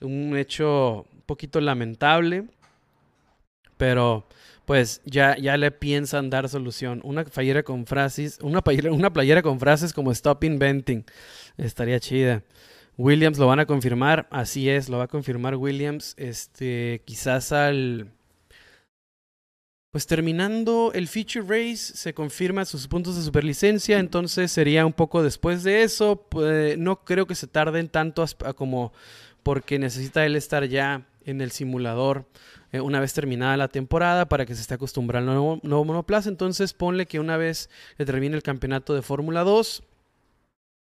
[0.00, 2.46] Un hecho un poquito lamentable,
[3.76, 4.26] pero
[4.64, 7.00] pues ya, ya le piensan dar solución.
[7.04, 11.04] Una playera con frases, una una playera con frases como Stop Inventing.
[11.58, 12.42] Estaría chida.
[13.00, 18.12] Williams lo van a confirmar, así es, lo va a confirmar Williams, este, quizás al...
[19.90, 25.22] Pues terminando el feature race, se confirma sus puntos de superlicencia, entonces sería un poco
[25.22, 26.26] después de eso.
[26.28, 28.92] Pues, no creo que se tarden tanto como
[29.42, 32.26] porque necesita él estar ya en el simulador
[32.70, 36.28] eh, una vez terminada la temporada para que se esté acostumbrando al nuevo, nuevo monoplaza.
[36.28, 39.82] Entonces ponle que una vez que termine el campeonato de Fórmula 2,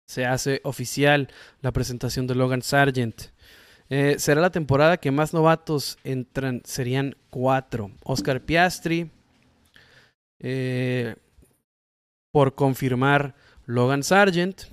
[0.08, 1.28] se hace oficial
[1.62, 3.24] la presentación de Logan Sargent.
[3.90, 7.92] Eh, será la temporada que más novatos entran, serían cuatro.
[8.04, 9.10] Oscar Piastri,
[10.40, 11.16] eh,
[12.32, 14.64] por confirmar Logan Sargent.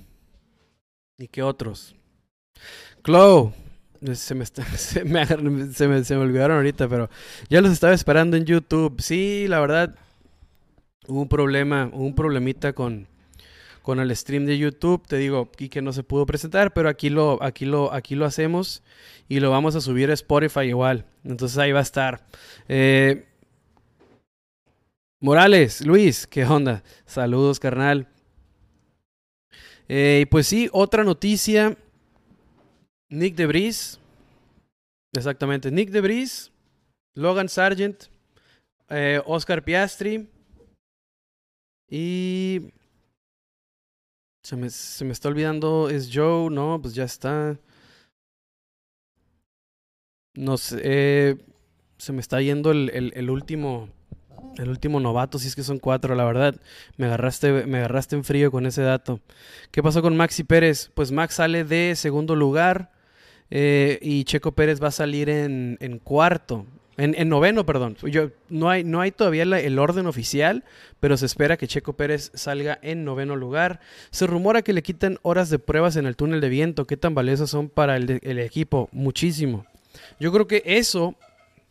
[1.17, 1.95] ¿Y qué otros?
[3.03, 3.53] Chloe,
[4.01, 4.45] me, se, me,
[4.77, 7.09] se, me, se me olvidaron ahorita, pero
[7.49, 9.01] ya los estaba esperando en YouTube.
[9.01, 9.95] Sí, la verdad,
[11.07, 13.07] hubo un problema, hubo un problemita con,
[13.85, 15.05] con el stream de YouTube.
[15.05, 18.81] Te digo, que no se pudo presentar, pero aquí lo, aquí lo, aquí lo hacemos
[19.29, 21.05] y lo vamos a subir a Spotify igual.
[21.23, 22.25] Entonces ahí va a estar.
[22.67, 23.27] Eh,
[25.21, 26.83] Morales, Luis, ¿qué onda?
[27.05, 28.07] Saludos, carnal.
[29.87, 31.77] Eh, pues sí, otra noticia.
[33.11, 33.99] Nick DeBris.
[35.13, 36.51] Exactamente, Nick DeBris,
[37.13, 38.05] Logan Sargent,
[38.89, 40.27] eh, Oscar Piastri
[41.87, 42.73] y
[44.45, 47.57] Se me, se me está olvidando, es Joe, no, pues ya está.
[50.35, 51.35] No sé, eh,
[51.97, 53.89] se me está yendo el, el, el, último,
[54.59, 56.61] el último novato, si es que son cuatro, la verdad.
[56.95, 59.19] Me agarraste, me agarraste en frío con ese dato.
[59.71, 60.91] ¿Qué pasó con Maxi Pérez?
[60.93, 62.91] Pues Max sale de segundo lugar
[63.49, 66.67] eh, y Checo Pérez va a salir en, en cuarto.
[66.97, 67.97] En, noveno, perdón.
[68.03, 70.63] Yo, no, hay, no hay todavía el orden oficial,
[70.99, 73.81] pero se espera que Checo Pérez salga en noveno lugar.
[74.11, 76.87] Se rumora que le quitan horas de pruebas en el túnel de viento.
[76.87, 78.87] ¿Qué tan valiosas son para el, el equipo?
[78.93, 79.65] Muchísimo.
[80.19, 81.15] Yo creo que eso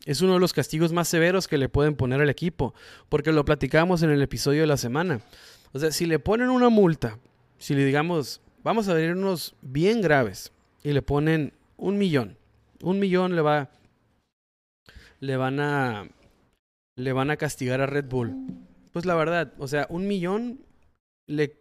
[0.04, 2.74] es uno de los castigos más severos que le pueden poner al equipo,
[3.08, 5.20] porque lo platicamos en el episodio de la semana.
[5.72, 7.18] O sea, si le ponen una multa,
[7.58, 12.36] si le digamos, vamos a ver unos bien graves, y le ponen un millón,
[12.82, 13.70] un millón le va
[15.24, 16.08] le van a
[16.96, 18.34] le van a castigar a Red Bull.
[18.92, 20.60] Pues la verdad, o sea, un millón
[21.26, 21.56] le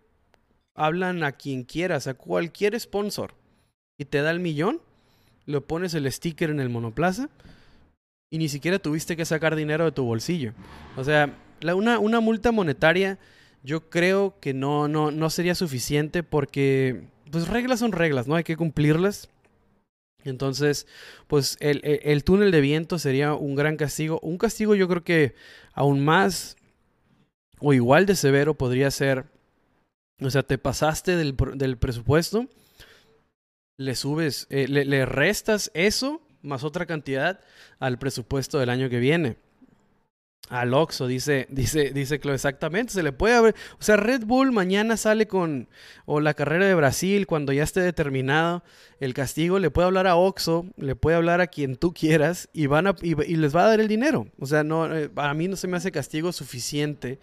[0.75, 3.33] hablan a quien quieras, a cualquier sponsor
[3.97, 4.81] y te da el millón,
[5.45, 7.29] le pones el sticker en el monoplaza
[8.29, 10.53] y ni siquiera tuviste que sacar dinero de tu bolsillo.
[10.95, 13.17] O sea, la, una, una multa monetaria
[13.63, 18.35] yo creo que no, no, no sería suficiente porque pues reglas son reglas, ¿no?
[18.35, 19.29] Hay que cumplirlas.
[20.23, 20.87] Entonces,
[21.27, 24.19] pues el, túnel de viento sería un gran castigo.
[24.21, 25.35] Un castigo yo creo que
[25.73, 26.57] aún más
[27.59, 29.25] o igual de severo podría ser,
[30.21, 32.47] o sea, te pasaste del, del presupuesto,
[33.77, 37.39] le subes, eh, le, le restas eso más otra cantidad
[37.79, 39.37] al presupuesto del año que viene
[40.49, 44.51] al Oxo, dice, dice, dice que exactamente, se le puede haber, o sea, Red Bull
[44.51, 45.69] mañana sale con,
[46.05, 48.63] o la carrera de Brasil, cuando ya esté determinado
[48.99, 52.67] el castigo, le puede hablar a Oxo, le puede hablar a quien tú quieras y
[52.67, 54.27] van a, y, les va a dar el dinero.
[54.39, 57.19] O sea, no, eh, para mí no se me hace castigo suficiente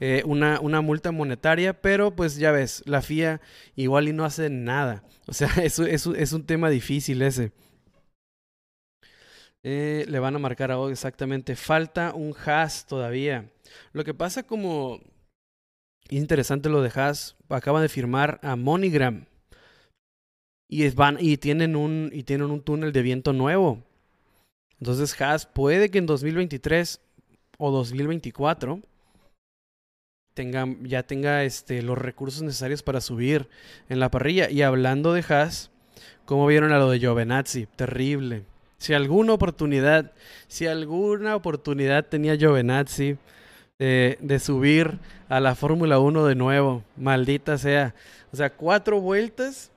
[0.00, 3.40] eh, una, una multa monetaria, pero pues ya ves, la FIA
[3.76, 5.04] igual y no hace nada.
[5.26, 7.52] O sea, eso, eso es un tema difícil ese.
[9.66, 11.56] Eh, le van a marcar a exactamente.
[11.56, 13.50] Falta un Haas todavía.
[13.92, 15.00] Lo que pasa como...
[16.10, 17.34] Interesante lo de Haas.
[17.48, 19.24] Acaban de firmar a MoneyGram.
[20.68, 23.82] Y, van, y, tienen un, y tienen un túnel de viento nuevo.
[24.78, 27.00] Entonces Haas puede que en 2023
[27.56, 28.80] o 2024
[30.34, 33.48] tenga, ya tenga este, los recursos necesarios para subir
[33.88, 34.50] en la parrilla.
[34.50, 35.70] Y hablando de Haas,
[36.26, 37.64] ¿cómo vieron a lo de Giovenazzi?
[37.64, 38.44] Terrible.
[38.84, 40.12] Si alguna oportunidad,
[40.46, 43.16] si alguna oportunidad tenía Giovenazzi
[43.78, 44.98] eh, de subir
[45.30, 47.94] a la Fórmula 1 de nuevo, maldita sea.
[48.30, 49.70] O sea, cuatro vueltas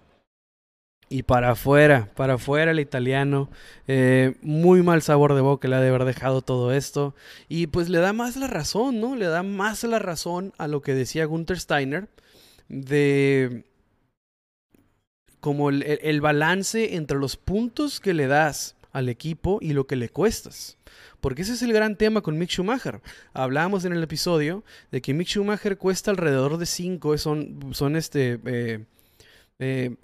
[1.08, 3.50] y para afuera, para afuera el italiano.
[3.88, 7.16] Eh, muy mal sabor de boca le ha de haber dejado todo esto.
[7.48, 9.16] Y pues le da más la razón, ¿no?
[9.16, 12.10] Le da más la razón a lo que decía Gunther Steiner
[12.68, 13.64] de
[15.40, 20.10] como el balance entre los puntos que le das al equipo y lo que le
[20.10, 20.78] cuestas.
[21.22, 23.00] Porque ese es el gran tema con Mick Schumacher.
[23.32, 28.40] Hablábamos en el episodio de que Mick Schumacher cuesta alrededor de 5, son, son este,
[28.46, 28.86] eh,
[29.60, 29.96] eh,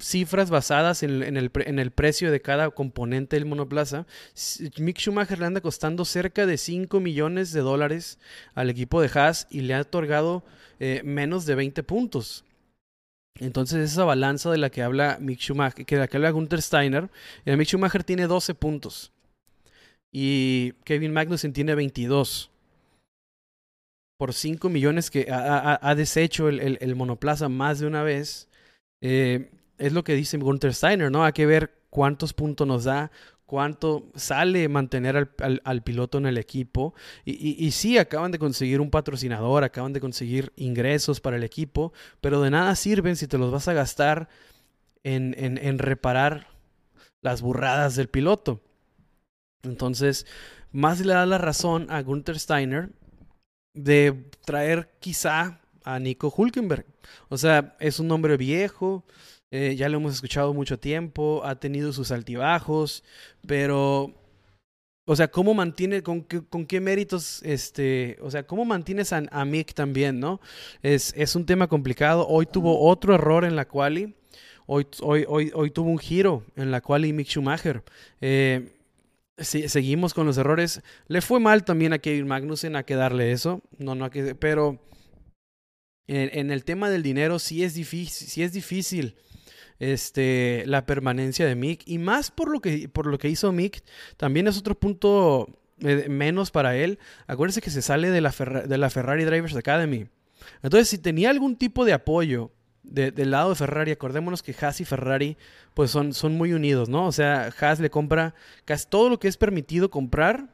[0.00, 4.06] cifras basadas en, el, en, el, precio de cada componente del monoplaza.
[4.78, 8.18] Mick Schumacher le anda costando cerca de 5 millones de dólares
[8.54, 10.44] al equipo de Haas y le ha otorgado
[10.78, 12.44] eh, menos de 20 puntos.
[13.40, 16.62] Entonces esa balanza de la que habla Mick Schumacher, que de la que habla Gunther
[16.62, 17.10] Steiner,
[17.44, 19.12] el Mick Schumacher tiene 12 puntos
[20.12, 22.50] y Kevin Magnussen tiene 22
[24.18, 28.48] por 5 millones que ha, deshecho el, monoplaza más de una vez.
[29.00, 31.24] Eh, es lo que dice Gunther Steiner, ¿no?
[31.24, 33.10] Hay que ver cuántos puntos nos da,
[33.52, 35.30] cuánto sale mantener
[35.62, 36.94] al, piloto en el equipo.
[37.26, 42.40] Y, sí, acaban de conseguir un patrocinador, acaban de conseguir ingresos para el equipo, pero
[42.40, 44.30] de nada sirven si te los vas a gastar
[45.04, 46.46] en, en, reparar
[47.20, 48.62] las burradas del piloto.
[49.64, 50.24] Entonces,
[50.70, 52.88] más le da la razón a Gunther Steiner
[53.74, 56.86] de traer quizá a Nico Hulkenberg.
[57.28, 59.04] O sea, es un hombre viejo,
[59.54, 63.04] eh, ya lo hemos escuchado mucho tiempo, ha tenido sus altibajos,
[63.46, 64.14] pero,
[65.04, 69.44] o sea, ¿cómo mantiene, con qué, con qué méritos, este, o sea, cómo mantienes a,
[69.44, 70.40] Mick también, ¿no?
[70.82, 72.26] Es, es un tema complicado.
[72.26, 74.14] Hoy tuvo otro error en la quali.
[74.64, 77.82] Hoy, hoy, hoy, hoy tuvo un giro en la quali Mick Schumacher.
[78.22, 78.72] Eh,
[79.36, 80.80] seguimos con los errores.
[81.08, 83.60] Le fue mal también a Kevin Magnussen a que darle eso.
[83.76, 84.80] No, no, pero
[86.06, 89.14] en, en, el tema del dinero sí es difícil, sí es difícil
[89.82, 91.82] este, la permanencia de Mick.
[91.86, 93.82] Y más por lo que, por lo que hizo Mick,
[94.16, 95.48] también es otro punto
[95.80, 97.00] eh, menos para él.
[97.26, 100.06] Acuérdense que se sale de la, de la Ferrari Drivers Academy.
[100.62, 102.52] Entonces, si tenía algún tipo de apoyo
[102.84, 105.36] del lado de Ferrari, acordémonos que Haas y Ferrari
[105.72, 107.06] pues son, son muy unidos, ¿no?
[107.06, 110.48] O sea, Haas le compra casi todo lo que es permitido comprar,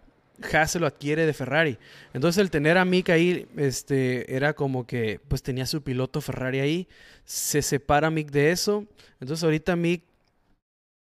[0.52, 1.78] Haas lo adquiere de Ferrari.
[2.12, 6.60] Entonces el tener a Mick ahí, este, era como que pues tenía su piloto Ferrari
[6.60, 6.88] ahí,
[7.24, 8.86] se separa Mick de eso,
[9.20, 10.02] entonces ahorita Mick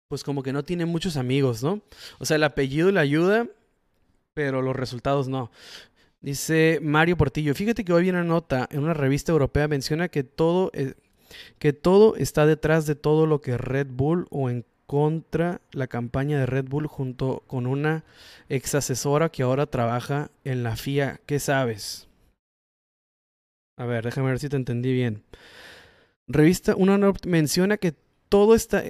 [0.08, 1.82] pues como que no tiene muchos amigos, ¿no?
[2.20, 3.48] O sea, el apellido le ayuda,
[4.36, 5.50] pero los resultados no.
[6.22, 10.24] Dice Mario Portillo, fíjate que hoy viene una nota en una revista europea menciona que
[10.24, 10.94] todo, eh,
[11.60, 16.38] que todo está detrás de todo lo que Red Bull o en contra la campaña
[16.38, 18.04] de Red Bull junto con una
[18.48, 21.20] ex asesora que ahora trabaja en la FIA.
[21.26, 22.08] ¿Qué sabes?
[23.76, 25.24] A ver, déjame ver si te entendí bien.
[26.28, 27.96] Revista una menciona que
[28.30, 28.84] todo está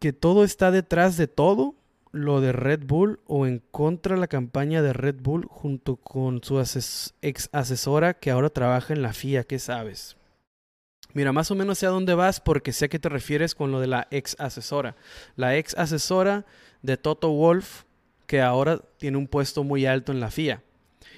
[0.00, 1.76] que todo está detrás de todo
[2.10, 6.42] lo de Red Bull o en contra de la campaña de Red Bull junto con
[6.42, 9.44] su ex asesora que ahora trabaja en la FIA.
[9.44, 10.16] ¿Qué sabes?
[11.16, 13.72] Mira, más o menos sé a dónde vas porque sé a qué te refieres con
[13.72, 14.96] lo de la ex asesora.
[15.34, 16.44] La ex asesora
[16.82, 17.84] de Toto Wolf,
[18.26, 20.62] que ahora tiene un puesto muy alto en la FIA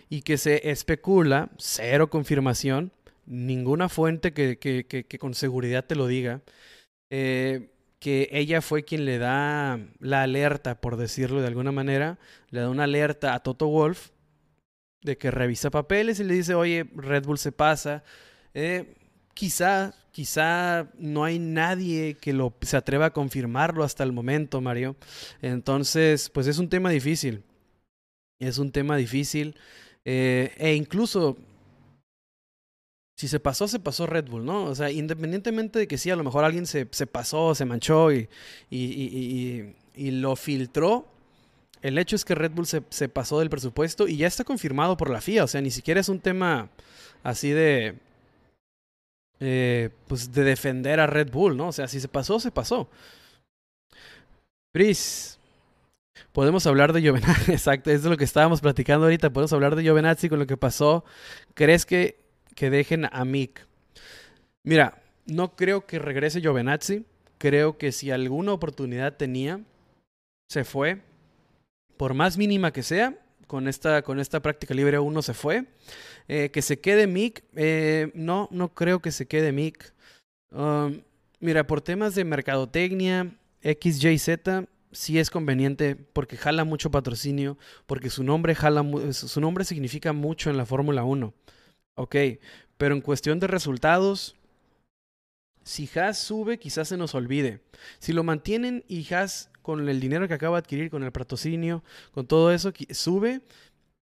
[0.08, 2.92] y que se especula, cero confirmación,
[3.26, 6.42] ninguna fuente que, que, que, con seguridad te lo diga,
[7.10, 12.20] eh, que ella fue quien le da la alerta, por decirlo de alguna manera,
[12.50, 14.10] le da una alerta a Toto Wolf
[15.02, 18.04] de que revisa papeles y le dice, oye, Red Bull se pasa.
[18.54, 18.94] Eh,
[19.38, 24.96] quizá, quizá no hay nadie que lo, se atreva a confirmarlo hasta el momento, Mario.
[25.42, 27.44] Entonces, pues es un tema difícil.
[28.40, 29.54] Es un tema difícil.
[30.04, 31.36] Eh, e incluso
[33.14, 34.64] si se pasó, se pasó Red Bull, ¿no?
[34.64, 38.10] O sea, independientemente de que sí, a lo mejor alguien se, se pasó, se manchó
[38.10, 38.28] y,
[38.70, 41.06] y, y, y, lo filtró,
[41.80, 44.96] el hecho es que Red Bull se, se, pasó del presupuesto y ya está confirmado
[44.96, 45.44] por la FIA.
[45.44, 46.70] O sea, ni siquiera es un tema
[47.22, 48.07] así de.
[49.40, 51.68] Eh, pues de defender a Red Bull, ¿no?
[51.68, 52.88] O sea, si se pasó, se pasó.
[54.72, 55.38] Pris.
[56.32, 59.30] Podemos hablar de Giovenazzi, exacto, es de lo que estábamos platicando ahorita.
[59.30, 61.04] Podemos hablar de Giovenazzi con lo que pasó.
[61.54, 62.28] ¿Crees que
[62.58, 63.64] que dejen a Mick.
[64.64, 67.04] Mira, no creo que regrese Giovenazzi.
[67.38, 69.60] Creo que si alguna oportunidad tenía,
[70.50, 71.00] se fue.
[71.96, 73.16] Por más mínima que sea,
[73.46, 75.66] con esta, con esta práctica libre uno se fue.
[76.28, 79.94] Eh, que se quede Mick, eh, no, no creo que se quede Mick.
[80.50, 81.00] Um,
[81.40, 87.56] mira, por temas de mercadotecnia, XJZ, sí es conveniente porque jala mucho patrocinio,
[87.86, 91.32] porque su nombre, jala, su nombre significa mucho en la Fórmula 1.
[91.94, 92.16] Ok,
[92.76, 94.36] pero en cuestión de resultados,
[95.64, 97.60] si Haas sube, quizás se nos olvide.
[97.98, 101.82] Si lo mantienen y Haas con el dinero que acaba de adquirir, con el patrocinio,
[102.12, 103.42] con todo eso, sube,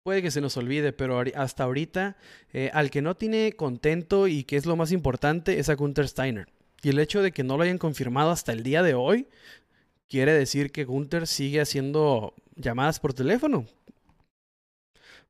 [0.05, 2.17] puede que se nos olvide, pero hasta ahorita,
[2.53, 6.07] eh, al que no tiene contento y que es lo más importante, es a Gunther
[6.07, 6.47] Steiner.
[6.83, 9.27] Y el hecho de que no lo hayan confirmado hasta el día de hoy,
[10.07, 13.65] quiere decir que Gunther sigue haciendo llamadas por teléfono.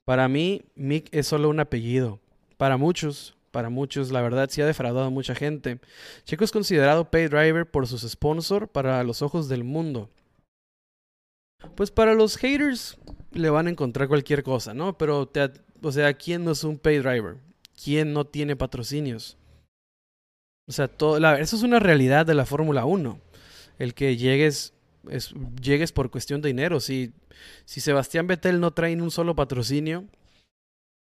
[0.05, 2.19] Para mí, Mick es solo un apellido.
[2.57, 5.79] Para muchos, para muchos, la verdad sí ha defraudado a mucha gente.
[6.25, 10.11] Checo es considerado pay driver por sus sponsors para los ojos del mundo.
[11.77, 12.99] Pues para los haters
[13.35, 14.97] le van a encontrar cualquier cosa, ¿no?
[14.97, 15.31] Pero,
[15.83, 17.37] o sea, ¿quién no es un pay driver?
[17.83, 19.37] ¿Quién no tiene patrocinios?
[20.67, 23.21] O sea, todo, eso es una realidad de la Fórmula 1.
[23.79, 24.73] El que llegues,
[25.11, 26.81] es, llegues por cuestión de dinero.
[26.81, 27.13] Si,
[27.65, 30.05] si Sebastián Vettel no trae un solo patrocinio,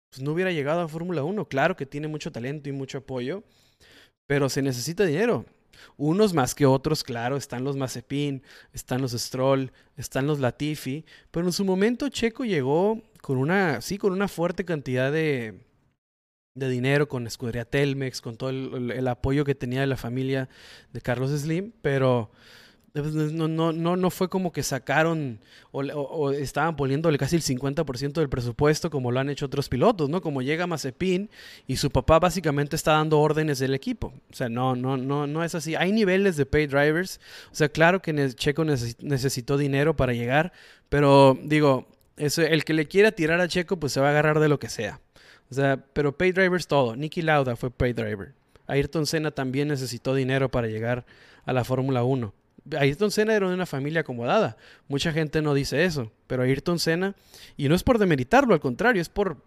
[0.10, 1.48] pues no hubiera llegado a Fórmula 1.
[1.48, 3.44] Claro que tiene mucho talento y mucho apoyo,
[4.28, 5.46] pero se necesita dinero.
[5.98, 11.46] Unos más que otros, claro, están los Mazepin, están los Stroll, están los Latifi, pero
[11.46, 15.66] en su momento Checo llegó con una, sí, con una fuerte cantidad de,
[16.56, 20.50] de dinero, con Escudería Telmex, con todo el, apoyo que tenía de la familia
[20.94, 22.32] de Carlos Slim, pero
[22.96, 25.40] no, no, no, no fue como que sacaron
[25.72, 30.22] o, estaban poniéndole casi el 50% del presupuesto como lo han hecho otros pilotos, ¿no?
[30.22, 31.30] Como llega Mazepin
[31.68, 34.14] y su papá básicamente está dando órdenes del equipo.
[34.32, 35.76] O sea, no, no, no, no es así.
[35.76, 37.20] Hay niveles de pay drivers.
[37.52, 40.54] O sea, claro que Checo necesitó dinero para llegar,
[40.88, 44.40] pero digo, eso, el que le quiera tirar a Checo, pues se va a agarrar
[44.40, 45.02] de lo que sea.
[45.52, 46.96] O sea, pero pay drivers todo.
[46.96, 48.34] Nicky Lauda fue pay driver.
[48.68, 51.06] Ayrton Senna también necesitó dinero para llegar
[51.46, 52.34] a la Fórmula 1.
[52.78, 54.58] Ayrton Senna era de una familia acomodada.
[54.88, 57.16] Mucha gente no dice eso, pero Ayrton Senna,
[57.58, 59.38] y no es por demeritarlo, al contrario, es por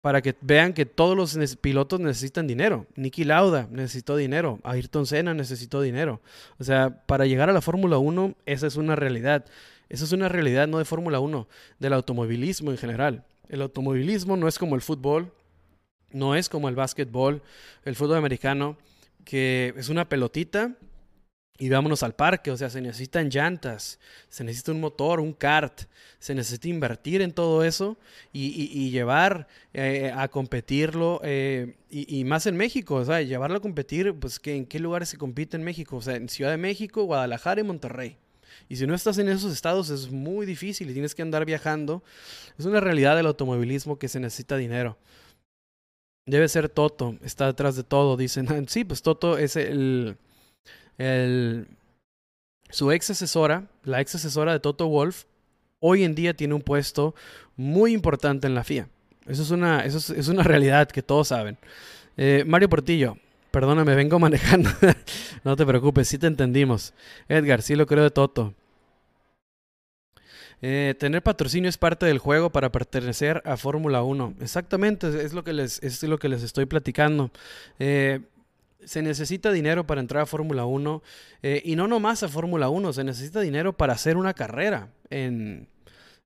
[0.00, 2.86] para que vean que todos los pilotos necesitan dinero.
[2.94, 6.20] Nicky Lauda necesitó dinero, Ayrton Senna necesitó dinero.
[6.58, 9.44] O sea, para llegar a la Fórmula 1, esa es una realidad.
[9.88, 11.48] Esa es una realidad no de Fórmula 1,
[11.78, 13.24] del automovilismo en general.
[13.48, 15.32] El automovilismo no es como el fútbol,
[16.12, 17.42] no es como el básquetbol,
[17.84, 18.76] el fútbol americano
[19.24, 20.74] que es una pelotita
[21.58, 23.98] y vámonos al parque, o sea, se necesitan llantas,
[24.28, 25.82] se necesita un motor, un kart,
[26.20, 27.98] se necesita invertir en todo eso
[28.32, 34.14] y, llevar eh, a competirlo, eh, y, más en México, o sea, llevarlo a competir,
[34.14, 35.96] pues ¿en qué lugares se compite en México?
[35.96, 38.16] O sea, en Ciudad de México, Guadalajara y Monterrey.
[38.68, 42.02] Y si no estás en esos estados es muy difícil y tienes que andar viajando.
[42.58, 44.98] Es una realidad del automovilismo que se necesita dinero.
[46.26, 48.46] Debe ser Toto, está detrás de todo, dicen.
[48.68, 50.18] Sí, pues Toto es el
[50.98, 55.24] su ex asesora, la ex asesora de Toto Wolf,
[55.80, 57.14] hoy en día tiene un puesto
[57.56, 58.88] muy importante en la FIA.
[59.26, 61.58] Eso es una, eso es, una realidad que todos saben.
[62.16, 63.18] Eh, Mario Portillo,
[63.50, 64.70] perdóname, vengo manejando.
[65.44, 66.94] no te preocupes, sí te entendimos.
[67.28, 68.54] Edgar, sí lo creo de Toto.
[70.60, 74.34] Eh, tener patrocinio es parte del juego para pertenecer a Fórmula 1.
[74.40, 77.30] Exactamente, es lo que les, es lo que les estoy platicando.
[77.78, 78.20] Eh,
[78.88, 81.02] se necesita dinero para entrar a Fórmula 1
[81.42, 85.68] eh, y no nomás a Fórmula 1, se necesita dinero para hacer una carrera en,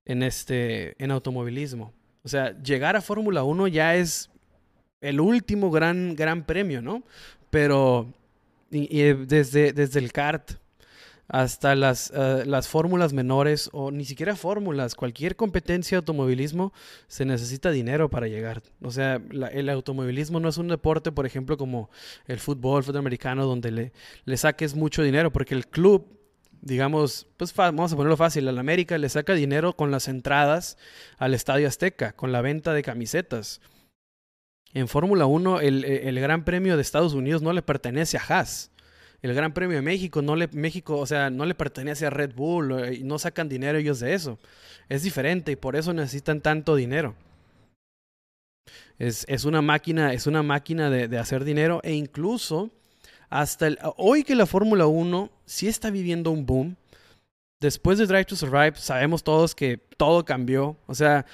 [0.05, 1.93] en, este, en automovilismo.
[2.23, 4.31] O sea, llegar a Fórmula 1 ya es
[5.01, 7.03] el último gran, gran premio, ¿no?
[7.49, 8.13] Pero
[8.71, 10.53] y, desde, desde el kart,
[11.27, 16.73] hasta las, eh, las fórmulas menores o ni siquiera fórmulas, cualquier competencia de automovilismo
[17.07, 18.61] se necesita dinero para llegar.
[18.81, 19.21] O sea,
[19.51, 21.89] el automovilismo no es un deporte, por ejemplo, como
[22.27, 23.93] el fútbol, el fútbol americano, donde le,
[24.25, 26.19] le saques mucho dinero, porque el club,
[26.61, 30.77] digamos, pues vamos a ponerlo fácil, al América le saca dinero con las entradas
[31.17, 33.61] al Estadio Azteca, con la venta de camisetas.
[34.73, 38.72] En Fórmula 1, el, el Gran Premio de Estados Unidos no le pertenece a Haas
[39.23, 42.35] el Gran Premio de México, no le, México, o sea, no le pertenece a Red
[42.35, 44.37] Bull, y no sacan dinero ellos de eso.
[44.89, 47.15] Es diferente y por eso necesitan tanto dinero.
[48.99, 52.69] Es, es una máquina, es una máquina de, hacer dinero e incluso
[53.29, 56.75] hasta hoy que la Fórmula 1 sí está viviendo un boom.
[57.61, 60.75] Después de Drive to Survive sabemos todos que todo cambió.
[60.85, 61.25] O sea,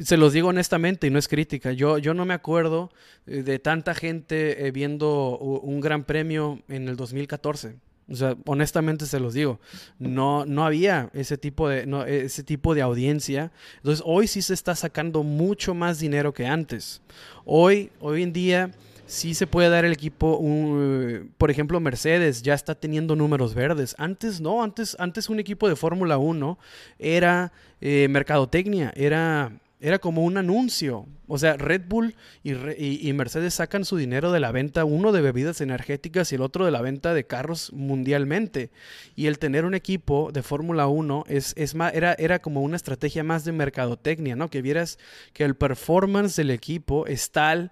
[0.00, 1.72] se los digo honestamente y no es crítica.
[1.72, 2.90] Yo, yo no me acuerdo
[3.26, 7.76] eh, de tanta gente eh, viendo un gran premio en el 2014.
[8.10, 9.60] O sea, honestamente se los digo,
[9.98, 13.52] no, no había ese tipo, de, no, ese tipo de audiencia.
[13.76, 17.02] Entonces, hoy sí se está sacando mucho más dinero que antes.
[17.44, 18.70] Hoy, hoy en día,
[19.04, 23.94] sí se puede dar el equipo, un, por ejemplo, Mercedes ya está teniendo números verdes.
[23.98, 26.58] Antes no, antes, antes un equipo de Fórmula 1
[26.98, 31.06] era eh, mercadotecnia, era era como un anuncio.
[31.26, 35.60] O sea, Red Bull y, Mercedes sacan su dinero de la venta, uno de bebidas
[35.60, 38.70] energéticas y el otro de la venta de carros mundialmente.
[39.14, 42.76] Y el tener un equipo de Fórmula 1 es, es más, era, era como una
[42.76, 44.48] estrategia más de mercadotecnia, ¿no?
[44.48, 44.98] Que vieras
[45.32, 47.70] que el performance del equipo es tal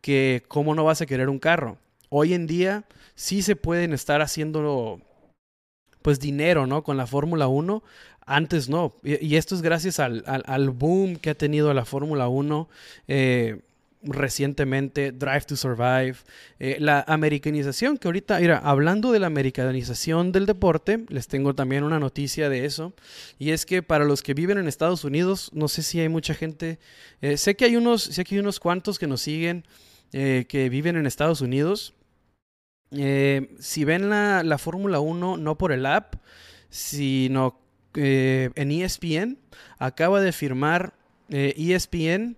[0.00, 1.78] que cómo no vas a querer un carro.
[2.08, 2.84] Hoy en día
[3.14, 5.00] sí se pueden estar haciendo
[6.02, 6.82] pues dinero, ¿no?
[6.82, 7.82] Con la Fórmula 1,
[8.26, 8.94] antes no.
[9.02, 12.68] Y, esto es gracias al, al, boom que ha tenido la Fórmula 1
[13.08, 13.60] eh,
[14.02, 16.16] recientemente, Drive to Survive,
[16.58, 21.84] eh, la americanización, que ahorita, mira, hablando de la americanización del deporte, les tengo también
[21.84, 22.92] una noticia de eso.
[23.38, 26.34] Y es que para los que viven en Estados Unidos, no sé si hay mucha
[26.34, 26.78] gente,
[27.20, 29.64] eh, sé, que hay unos, sé que hay unos cuantos que nos siguen
[30.12, 31.94] que viven en Estados Unidos.
[32.92, 36.14] Si ven la, la Fórmula 1 no por el app,
[36.68, 37.60] sino
[37.94, 39.38] eh, en ESPN
[39.78, 40.94] acaba de firmar
[41.28, 42.36] ESPN, eh,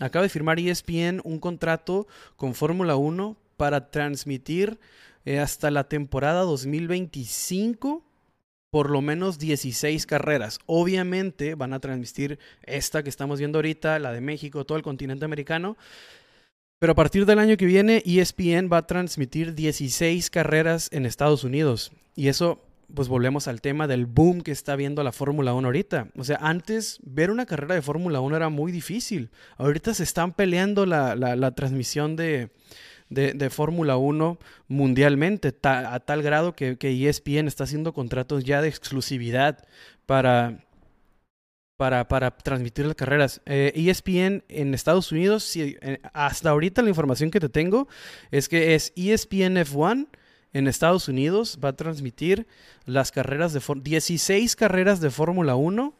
[0.00, 2.06] e acaba de firmar ESPN un contrato
[2.36, 4.78] con Fórmula 1 para transmitir
[5.24, 8.04] eh, hasta la temporada 2025
[8.70, 10.58] por lo menos 16 carreras.
[10.66, 15.24] Obviamente van a transmitir esta que estamos viendo ahorita, la de México, todo el continente
[15.24, 15.76] americano.
[16.78, 21.44] Pero a partir del año que viene, ESPN va a transmitir 16 carreras en Estados
[21.44, 21.92] Unidos.
[22.14, 22.60] Y eso
[22.92, 26.08] pues volvemos al tema del boom que está viendo la Fórmula 1 ahorita.
[26.16, 29.30] O sea, antes ver una carrera de Fórmula 1 era muy difícil.
[29.56, 32.50] Ahorita se están peleando la, la, transmisión de,
[33.08, 38.68] de, Fórmula 1 mundialmente, a tal grado que, que, ESPN está haciendo contratos ya de
[38.68, 39.64] exclusividad
[40.06, 40.63] para,
[41.76, 43.40] para, para transmitir las carreras.
[43.46, 47.88] ESPN eh, e en Estados Unidos, eh, hasta ahorita la información que te tengo
[48.30, 50.06] es que es ESPN F1
[50.52, 52.46] en Estados Unidos va a transmitir
[52.86, 55.94] las carreras de 16 carreras de Fórmula 1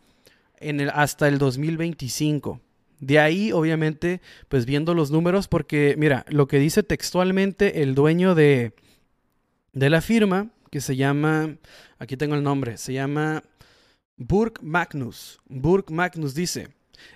[0.58, 2.60] en el, hasta el 2025.
[3.00, 8.36] De ahí, obviamente, pues viendo los números, porque mira, lo que dice textualmente el dueño
[8.36, 8.72] de,
[9.72, 11.56] de la firma, que se llama,
[11.98, 13.42] aquí tengo el nombre, se llama
[14.16, 15.40] Burke Magnus.
[15.48, 16.68] Burke Magnus dice,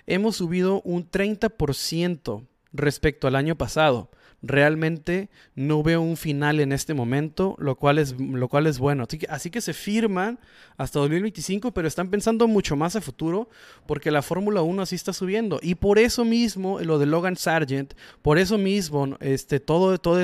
[0.05, 4.09] hemos subido un 30% respecto al año pasado.
[4.41, 9.05] Realmente no veo un final en este momento, lo cual es, lo cual es bueno.
[9.27, 10.39] Así que, se firman
[10.77, 13.49] hasta 2025, pero están pensando mucho más a futuro
[13.85, 15.59] porque la Fórmula 1 así está subiendo.
[15.61, 20.21] Y por eso mismo, lo de Logan Sargent, por eso mismo, este, todo, todo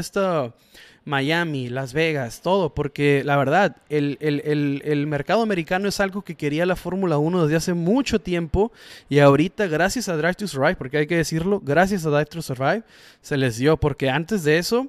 [1.06, 6.66] Miami, Las Vegas, todo, porque la verdad, el, el, mercado americano es algo que quería
[6.66, 8.72] la Fórmula 1 desde hace mucho tiempo
[9.08, 12.42] y ahorita, gracias a Drive to Survive, porque hay que decirlo, gracias a Drive to
[12.42, 12.84] Survive,
[13.22, 14.88] se les dio, porque antes de eso,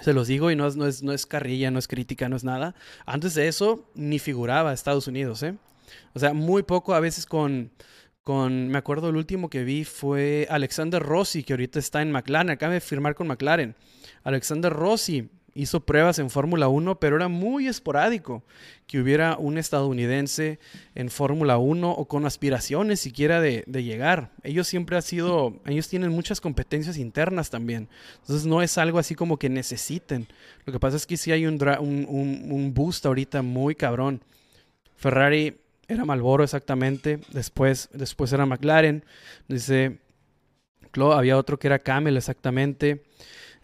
[0.00, 2.34] se los digo y no es, no es, no es carrilla, no es crítica, no
[2.34, 2.74] es nada,
[3.06, 5.54] antes de eso ni figuraba Estados Unidos, ¿eh?
[6.12, 7.70] O sea, muy poco a veces con...
[8.28, 12.50] Con, me acuerdo el último que vi fue Alexander Rossi, que ahorita está en McLaren,
[12.50, 13.74] acaba de firmar con McLaren.
[14.22, 18.44] Alexander Rossi hizo pruebas en Fórmula 1, pero era muy esporádico
[18.86, 20.58] que hubiera un estadounidense
[20.94, 24.30] en Fórmula 1 o con aspiraciones siquiera de, llegar.
[24.42, 27.88] Ellos siempre han sido, ellos tienen muchas competencias internas también.
[28.20, 30.28] Entonces no es algo así como que necesiten.
[30.66, 34.22] Lo que pasa es que sí hay un, un, boost ahorita muy cabrón.
[34.96, 35.56] Ferrari
[35.88, 39.04] era Malboro exactamente, después, después era McLaren,
[39.48, 39.98] dice,
[41.12, 43.02] había otro que era Camel exactamente.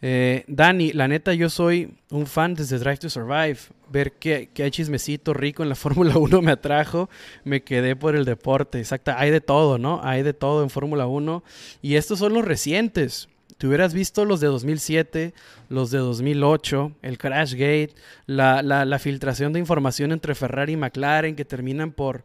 [0.07, 3.59] Eh, Dani, la neta, yo soy un fan desde Drive to Survive.
[3.91, 7.09] Ver que, hay chismecito rico en la Fórmula 1 me atrajo.
[7.45, 8.79] Me quedé por el deporte.
[8.79, 10.01] Exacto, hay de todo, ¿no?
[10.03, 11.43] Hay de todo en Fórmula 1.
[11.81, 13.29] Y estos son los recientes.
[13.59, 15.35] Te hubieras visto los de 2007,
[15.69, 17.95] los de 2008, el Crashgate,
[18.27, 22.25] la, la, filtración de información entre Ferrari y McLaren que terminan por,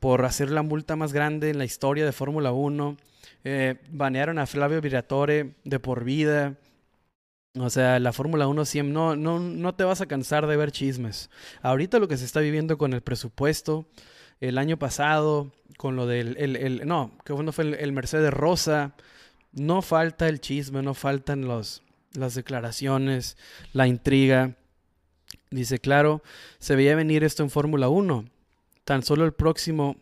[0.00, 2.96] por hacer la multa más grande en la historia de Fórmula 1.
[3.44, 6.54] Eh, banearon a Flavio Viratore de por vida.
[7.58, 10.72] O sea, la Fórmula 1 siempre no, no, no te vas a cansar de ver
[10.72, 11.30] chismes.
[11.62, 13.86] Ahorita lo que se está viviendo con el presupuesto,
[14.40, 18.94] el año pasado, con lo del, el, el, no, que fue el, Mercedes Rosa,
[19.54, 21.82] no falta el chisme, no faltan los,
[22.12, 23.36] las declaraciones,
[23.72, 24.56] la intriga.
[25.50, 26.22] Dice, claro,
[26.58, 28.24] se veía venir esto en Fórmula 1.
[28.84, 29.96] Tan solo el próximo,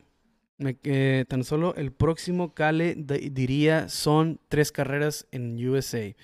[0.58, 6.14] eh, tan solo el próximo Cale diría son tres carreras en USA.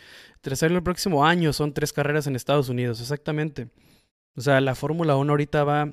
[0.41, 3.69] Tercero el próximo año son tres carreras en Estados Unidos, exactamente.
[4.35, 5.93] O sea, la Fórmula 1 ahorita va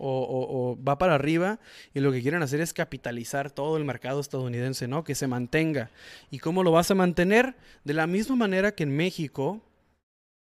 [0.00, 1.60] o, va para arriba
[1.94, 5.04] y lo que quieren hacer es capitalizar todo el mercado estadounidense, ¿no?
[5.04, 5.90] Que se mantenga.
[6.30, 7.54] ¿Y cómo lo vas a mantener?
[7.84, 9.60] De la misma manera que en México,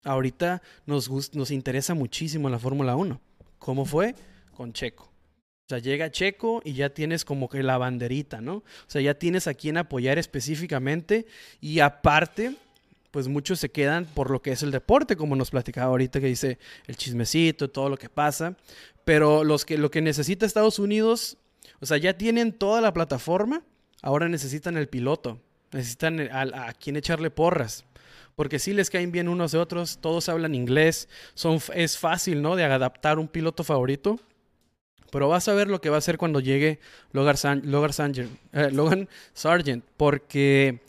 [0.05, 3.21] ahorita nos, nos interesa muchísimo la Fórmula 1.
[3.59, 4.15] ¿Cómo fue?
[4.57, 5.05] Con Checo.
[5.05, 8.57] O sea, llega Checo y ya tienes como que la banderita, ¿no?
[8.57, 11.27] O sea, ya tienes a quien apoyar específicamente
[11.61, 12.55] y aparte
[13.15, 16.27] pues muchos se quedan por lo que es el deporte, como nos platicaba ahorita que
[16.27, 18.57] dice el chismecito, todo lo que pasa.
[19.05, 21.37] Pero los que, lo que necesita Estados Unidos,
[21.81, 23.63] o sea, ya tienen toda la plataforma,
[24.03, 25.39] ahora necesitan el piloto,
[25.73, 27.85] necesitan a, quien echarle porras.
[28.35, 32.57] Porque si les caen bien unos de otros, todos hablan inglés, son, es fácil, ¿no?
[32.57, 34.19] De adaptar un piloto favorito.
[35.13, 36.81] Pero vas a ver lo que va a hacer cuando llegue
[37.13, 40.81] Logan, Sargent, eh, Logan Sargent porque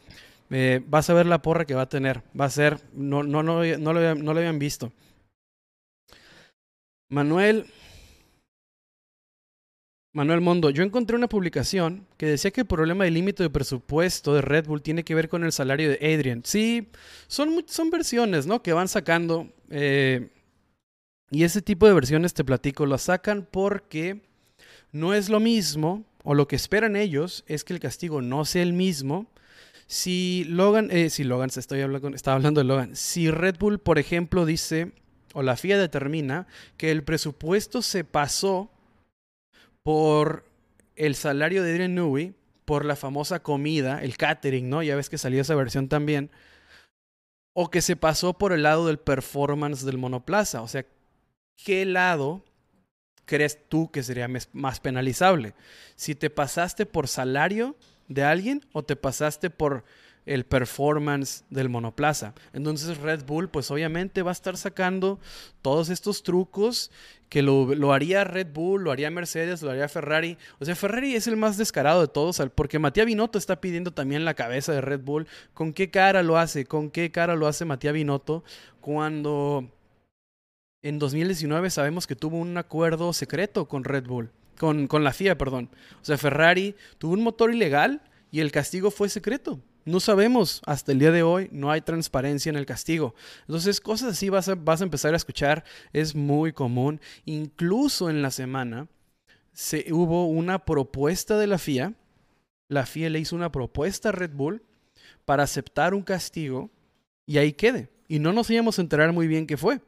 [0.49, 2.23] eh, vas a ver la porra que va a tener.
[2.39, 4.91] Va a ser, no, no, no, no, no lo habían visto.
[7.09, 7.67] Manuel,
[10.15, 14.33] Manuel Mondo, yo encontré una publicación que decía que el problema del límite de presupuesto
[14.33, 16.41] de Red Bull tiene que ver con el salario de Adrian.
[16.45, 16.87] Sí,
[17.27, 18.63] son, son versiones, ¿no?
[18.63, 19.49] Que van sacando.
[19.69, 20.29] Eh,
[21.31, 24.21] y ese tipo de versiones, te platico, lo sacan porque
[24.93, 28.63] no es lo mismo, o lo que esperan ellos es que el castigo no sea
[28.63, 29.29] el mismo
[29.85, 33.99] si Logan, eh, si Logan, estoy hablando, estaba hablando de Logan, si Red Bull, por
[33.99, 34.93] ejemplo, dice,
[35.33, 36.47] o la FIA determina
[36.77, 38.71] que el presupuesto se pasó
[39.85, 40.45] por
[40.95, 42.33] el salario de Adrian Newey,
[42.65, 44.81] por la famosa comida, el catering, ¿no?
[44.81, 46.31] Ya ves que salió esa versión también.
[47.53, 50.63] O que se pasó por el lado del performance del monoplaza.
[50.63, 50.87] O sea,
[51.55, 52.43] ¿qué lado
[53.25, 55.53] crees tú que sería más penalizable?
[55.95, 57.75] Si te pasaste por salario
[58.07, 59.85] de alguien o te pasaste por
[60.25, 62.33] el performance del monoplaza.
[62.53, 65.19] Entonces Red Bull pues obviamente va a estar sacando
[65.61, 66.91] todos estos trucos
[67.29, 70.37] que lo, haría Red Bull, lo haría Mercedes, lo haría Ferrari.
[70.59, 74.25] O sea, Ferrari es el más descarado de todos porque Matías Binotto está pidiendo también
[74.25, 75.27] la cabeza de Red Bull.
[75.53, 76.65] ¿Con qué cara lo hace?
[76.65, 78.43] ¿Con qué cara lo hace Matías Binotto
[78.81, 79.69] cuando
[80.81, 84.31] en 2019 sabemos que tuvo un acuerdo secreto con Red Bull?
[84.57, 85.69] con, con la FIA, perdón.
[86.01, 88.01] O sea, Ferrari tuvo un motor ilegal
[88.31, 89.59] y el castigo fue secreto.
[89.85, 93.13] No sabemos, hasta el día de hoy no hay transparencia en el castigo.
[93.41, 95.63] Entonces, cosas así vas a, vas a empezar a escuchar,
[95.93, 96.99] es muy común.
[97.25, 98.87] Incluso en la semana
[99.53, 101.93] se, hubo una propuesta de la FIA.
[102.67, 104.63] La FIA le hizo una propuesta a Red Bull
[105.23, 106.71] para aceptar un castigo
[107.25, 107.89] y ahí quede.
[108.07, 109.81] Y no nos íbamos a enterar muy bien qué fue.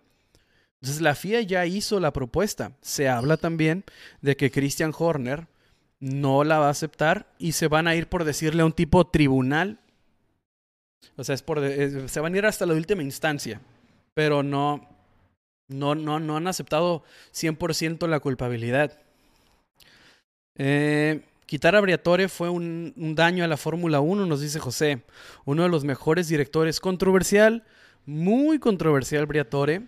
[0.81, 2.73] Entonces la FIA ya hizo la propuesta.
[2.81, 3.83] Se habla también
[4.21, 5.47] de que Christian Horner
[5.99, 9.07] no la va a aceptar y se van a ir por decirle a un tipo
[9.07, 9.79] tribunal.
[11.15, 13.61] O sea, es por se van a ir hasta la última instancia,
[14.13, 14.87] pero no,
[15.67, 18.99] no, no, no han aceptado 100% la culpabilidad.
[20.57, 25.03] Eh, quitar a Briatore fue un, un daño a la Fórmula 1, nos dice José.
[25.45, 26.79] Uno de los mejores directores.
[26.79, 27.63] Controversial,
[28.05, 29.83] muy controversial Briatore.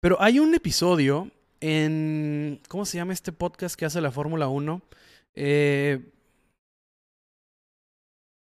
[0.00, 2.60] Pero hay un episodio en...
[2.68, 4.82] ¿Cómo se llama este podcast que hace la Fórmula 1?
[5.34, 6.12] Eh,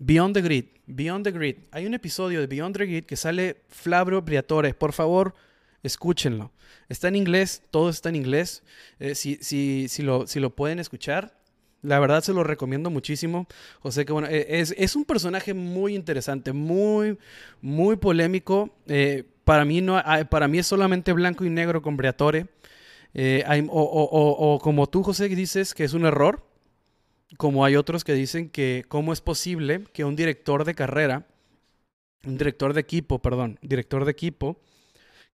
[0.01, 0.65] Beyond the Grid.
[0.87, 1.57] Beyond the Grid.
[1.73, 4.73] Hay un episodio de Beyond the Grid que sale Flavio Briatore.
[4.73, 5.35] Por favor,
[5.83, 6.53] escúchenlo.
[6.89, 8.63] Está en inglés, todo está en inglés.
[8.99, 11.39] Eh, si, si, si, lo, si lo pueden escuchar,
[11.83, 13.47] la verdad se lo recomiendo muchísimo.
[13.81, 17.19] José, que bueno, e, es, es un personaje muy interesante, muy,
[17.61, 18.75] muy polémico.
[18.87, 22.47] Eh, para, mí no, para mí es solamente blanco y negro con Briatore.
[23.13, 26.50] Eh, o, o, o, como tú, José, dices que es un error,
[27.37, 31.27] como hay otros que dicen que cómo es posible que un director de carrera,
[32.25, 34.61] un director de equipo, perdón, director de equipo,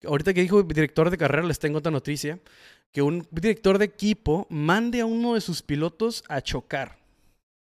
[0.05, 2.39] ahorita que dijo director de carrera les tengo otra noticia,
[2.93, 6.99] que un director de equipo mande a uno de sus pilotos a chocar.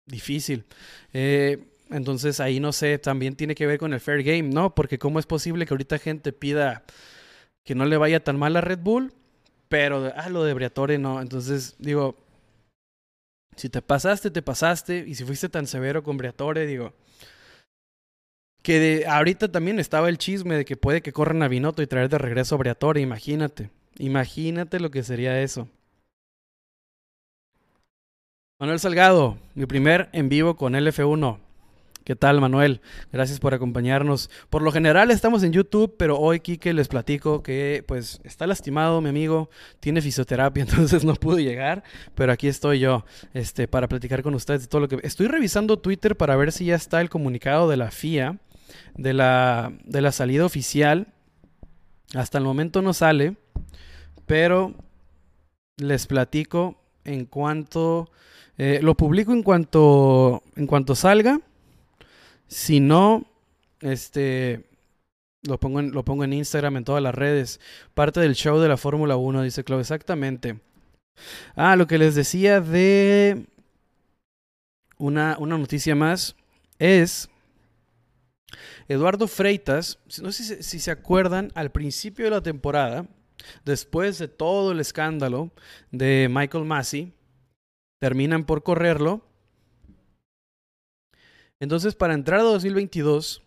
[0.06, 0.66] Difícil.
[1.14, 4.74] Eh, entonces ahí no sé, también tiene que ver con el fair game, ¿no?
[4.74, 6.84] Porque cómo es posible que ahorita gente pida
[7.64, 9.14] que no le vaya tan mal a Red Bull,
[9.70, 11.22] pero ah, lo de Briatore no.
[11.22, 12.18] Entonces digo,
[13.56, 16.94] si te pasaste, te pasaste, y si fuiste tan severo con Briatore, digo,
[18.62, 21.88] que de, ahorita también estaba el chisme de que puede que corran a Binotto y
[21.88, 23.70] traer de regreso a Briatore, imagínate.
[24.00, 25.68] Imagínate lo que sería eso.
[28.60, 31.43] Manuel Salgado, mi primer en vivo con LF1.
[32.04, 32.82] ¿Qué tal, Manuel?
[33.14, 34.30] Gracias por acompañarnos.
[34.50, 39.00] Por lo general estamos en YouTube, pero hoy, Kike, les platico que pues está lastimado
[39.00, 39.50] mi amigo,
[39.80, 41.84] tiene fisioterapia, entonces no pudo llegar,
[42.14, 45.00] pero aquí estoy yo este, para platicar con ustedes de todo lo que...
[45.04, 48.38] Estoy revisando Twitter para ver si ya está el comunicado de la FIA,
[48.96, 51.08] de la, de la salida oficial.
[52.14, 53.38] Hasta el momento no sale.
[54.26, 54.74] Pero
[55.78, 56.76] les platico
[57.06, 58.12] en cuanto...
[58.58, 61.40] Eh, lo publico en cuanto, en cuanto salga.
[62.54, 63.26] Si no,
[63.82, 64.66] este,
[65.42, 67.60] lo pongo, en, lo pongo en Instagram, en todas las redes.
[67.94, 70.60] Parte del show de la Fórmula 1, dice Clau, exactamente.
[71.56, 73.46] Ah, lo que les decía de
[74.98, 76.36] una, una noticia más
[76.80, 77.30] es
[78.88, 83.08] Eduardo Freitas, no sé si, si, se acuerdan, al principio de la temporada,
[83.66, 85.52] Después de todo el escándalo
[85.92, 87.14] de Michael Massey,
[88.00, 89.22] terminan por correrlo.
[91.64, 93.42] Entonces, para entrar a 2022,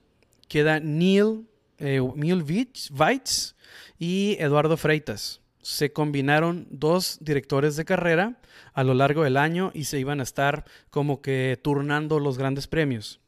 [0.49, 1.47] queda Neil,
[1.77, 3.55] eh, Neil Weitz
[3.99, 5.43] y Eduardo Freitas.
[5.61, 8.41] Se combinaron dos directores de carrera
[8.73, 12.69] a lo largo del año y se iban a estar como que turnando los grandes
[12.69, 13.21] premios.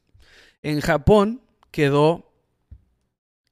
[0.63, 2.33] En Japón quedó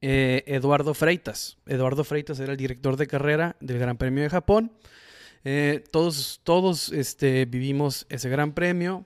[0.01, 1.59] eh, Eduardo Freitas.
[1.67, 4.71] Eduardo Freitas era el director de carrera del Gran Premio de Japón.
[5.43, 9.05] Eh, todos todos este, vivimos ese Gran Premio,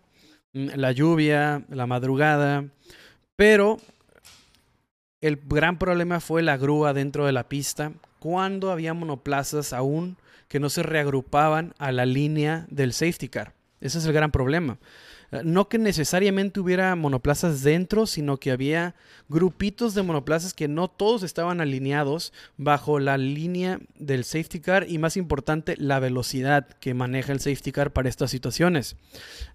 [0.53, 2.65] la lluvia, la madrugada,
[3.35, 3.77] pero
[5.21, 10.59] el gran problema fue la grúa dentro de la pista cuando había monoplazas aún que
[10.59, 13.53] no se reagrupaban a la línea del safety car.
[13.79, 14.77] Ese es el gran problema.
[15.31, 18.95] Eh, no que necesariamente hubiera monoplazas dentro, sino que había
[19.29, 24.97] grupitos de monoplazas que no todos estaban alineados bajo la línea del safety car y
[24.97, 28.97] más importante, la velocidad que maneja el safety car para estas situaciones.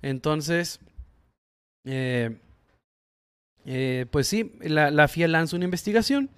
[0.03, 0.81] Entonces,
[1.87, 2.37] eh,
[3.65, 6.29] eh, pues sí, la, FIA lanza una investigación.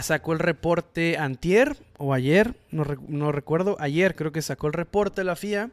[0.00, 5.22] sacó el reporte antier o ayer, no, no, recuerdo, ayer creo que sacó el reporte
[5.22, 5.70] la FIA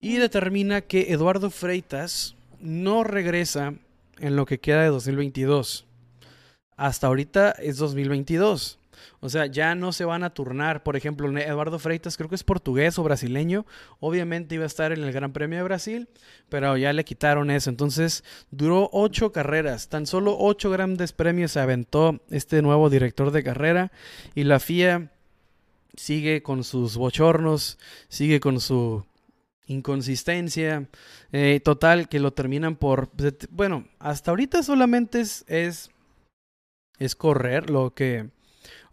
[0.00, 3.74] y determina que Eduardo Freitas no regresa
[4.18, 5.86] en lo que queda de 2022.
[6.76, 8.79] Hasta ahorita es 2022.
[9.20, 10.82] O sea, ya no se van a turnar.
[10.82, 13.66] Por ejemplo, Eduardo Freitas creo que es portugués o brasileño.
[13.98, 16.08] Obviamente iba a estar en el Gran Premio de Brasil,
[16.48, 17.70] pero ya le quitaron eso.
[17.70, 19.88] Entonces, duró ocho carreras.
[19.88, 23.92] Tan solo ocho grandes premios se aventó este nuevo director de carrera.
[24.34, 25.10] Y la FIA
[25.96, 27.78] sigue con sus bochornos,
[28.08, 29.04] sigue con su
[29.66, 30.88] inconsistencia,
[31.32, 35.90] eh, total, que lo terminan por, pues, bueno, hasta ahorita solamente es, es,
[36.98, 38.30] es correr lo que,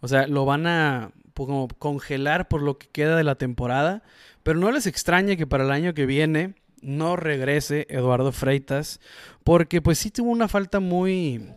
[0.01, 4.03] o sea, lo van a como congelar por lo que queda de la temporada,
[4.43, 8.99] pero no les extraña que para el año que viene no regrese Eduardo Freitas,
[9.43, 11.53] porque pues sí tuvo una falta muy,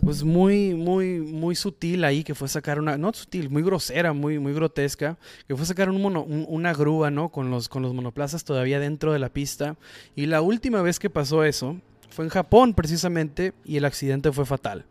[0.00, 4.38] pues muy, muy, muy sutil ahí, que fue sacar una, no sutil, muy grosera, muy,
[4.38, 6.02] muy grotesca, que fue sacar un
[6.48, 7.28] una grúa, ¿no?
[7.30, 9.76] Con los, con los monoplazas todavía dentro de la pista.
[10.16, 11.76] Y la última vez que pasó eso
[12.12, 14.84] fue en Japón precisamente y el accidente fue fatal.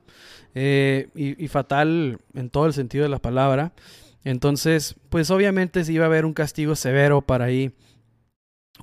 [0.54, 3.72] Eh, y, fatal en todo el sentido de la palabra.
[4.24, 7.72] Entonces, pues obviamente sí iba a haber un castigo severo para ahí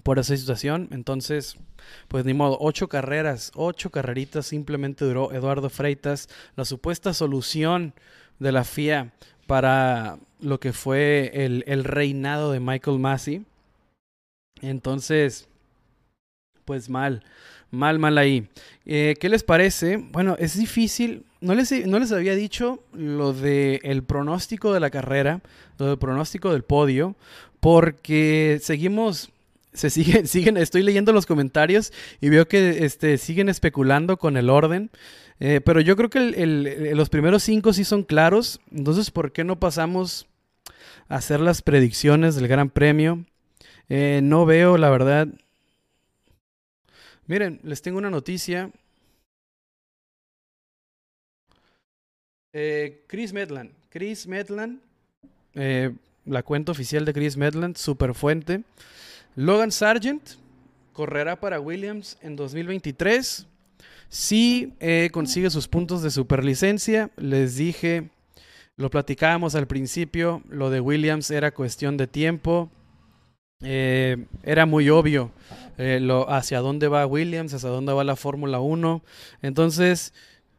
[0.03, 0.89] por esa situación.
[0.91, 1.59] Entonces,
[2.09, 6.28] pues ni modo, ocho carreras, ocho carreritas simplemente duró Eduardo Freitas.
[6.57, 7.95] La supuesta solución
[8.39, 9.12] de la FIA
[9.47, 13.45] para lo que fue el, el reinado de Michael Massey.
[14.61, 15.49] Entonces,
[16.64, 17.22] pues mal,
[17.70, 18.48] mal, mal ahí.
[18.86, 19.96] Eh, ¿Qué les parece?
[19.96, 21.24] Bueno, es difícil.
[21.40, 25.40] No les, no les había dicho lo del el pronóstico de la carrera,
[25.78, 27.14] lo del pronóstico del podio,
[27.60, 29.30] porque seguimos
[29.72, 34.50] se siguen, siguen, estoy leyendo los comentarios y veo que este, siguen especulando con el
[34.50, 34.90] orden.
[35.40, 38.60] Eh, pero yo creo que el, los primeros cinco sí son claros.
[38.72, 40.26] Entonces, ¿por qué no pasamos
[41.08, 43.24] a hacer las predicciones del Gran Premio?
[43.88, 45.28] Eh, no veo, la verdad.
[47.29, 48.70] Miren, les tengo una noticia.
[52.55, 53.70] Eh, Chris Medland.
[53.91, 54.81] Chris Medland.
[56.24, 58.64] la cuenta oficial de Chris Medland, super fuente.
[59.37, 60.31] Logan Sargent
[60.95, 63.47] correrá para Williams en 2023.
[64.09, 68.09] Si eh, consigue sus puntos de superlicencia, les dije,
[68.76, 72.70] lo platicábamos al principio, lo de Williams era cuestión de tiempo.
[73.61, 75.32] Eh, era muy obvio
[75.78, 79.02] eh, hacia dónde va Williams, hacia dónde va la Fórmula 1.
[79.42, 80.12] Entonces,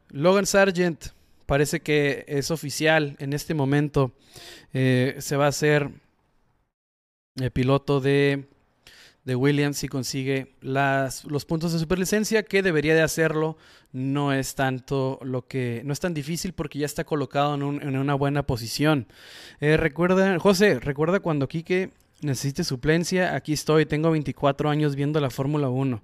[0.09, 1.07] Logan Sargent
[1.45, 4.11] parece que es oficial en este momento.
[4.71, 5.89] se va a hacer
[7.35, 8.47] el piloto de
[9.29, 13.57] de Williams si consigue las, los puntos de superlicencia, que debería de hacerlo.
[13.91, 15.81] No es tanto lo que.
[15.85, 19.07] No es tan difícil porque ya está colocado en, una buena posición.
[19.61, 21.91] Eh, recuerda, José, recuerda cuando Quique
[22.21, 26.01] necesite suplencia, aquí estoy, tengo 24 años viendo la Fórmula 1.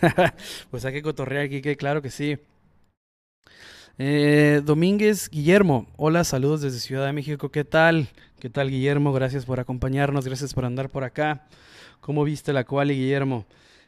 [0.70, 2.38] pues hay que cotorrear, Quique, claro que sí.
[3.98, 8.08] Eh, Domínguez Guillermo, hola, saludos desde Ciudad de México, ¿qué tal?
[8.40, 9.12] ¿Qué tal Guillermo?
[9.12, 11.46] Gracias por acompañarnos, gracias por andar por acá.
[12.00, 13.46] ¿Cómo viste la cual, Guillermo?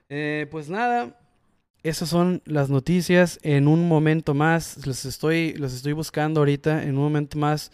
[0.09, 1.19] Eh, pues nada,
[1.85, 3.39] esas son las noticias.
[3.43, 6.83] En un momento más, les estoy, los estoy buscando ahorita.
[6.83, 7.71] En un momento más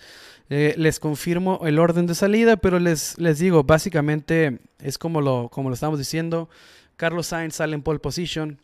[0.51, 5.49] eh, les confirmo el orden de salida, pero les, les digo, básicamente es como lo,
[5.49, 6.49] como lo estamos diciendo.
[6.97, 8.59] Carlos Sainz sale en pole position.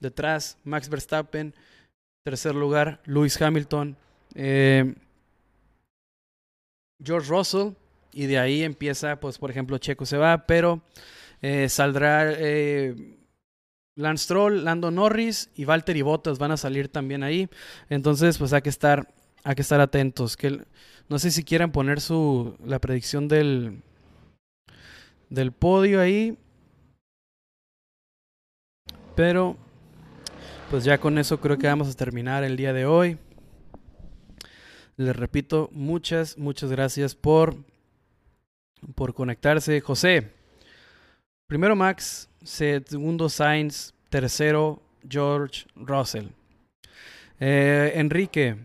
[0.00, 1.54] Detrás, Max Verstappen.
[2.22, 3.96] Tercer lugar, Lewis Hamilton.
[4.34, 4.94] Eh,
[7.02, 7.70] George Russell.
[8.12, 10.82] Y de ahí empieza, pues, por ejemplo, Checo se va, pero
[11.40, 12.34] eh, saldrá
[14.00, 17.48] Lance Stroll, Lando Norris y Valtteri Bottas van a salir también ahí.
[17.88, 19.12] Entonces, pues hay que estar,
[19.44, 20.36] hay que estar atentos.
[20.36, 20.64] Que,
[21.08, 23.82] no sé si quieran poner su, la predicción del,
[25.28, 26.36] del podio ahí.
[29.14, 29.56] Pero,
[30.70, 33.18] pues ya con eso creo que vamos a terminar el día de hoy.
[34.96, 37.56] Les repito, muchas, muchas gracias por,
[38.94, 39.80] por conectarse.
[39.80, 40.30] José,
[41.50, 46.28] Primero Max, segundo Sainz, tercero George Russell.
[47.38, 48.56] Eh, Enrique,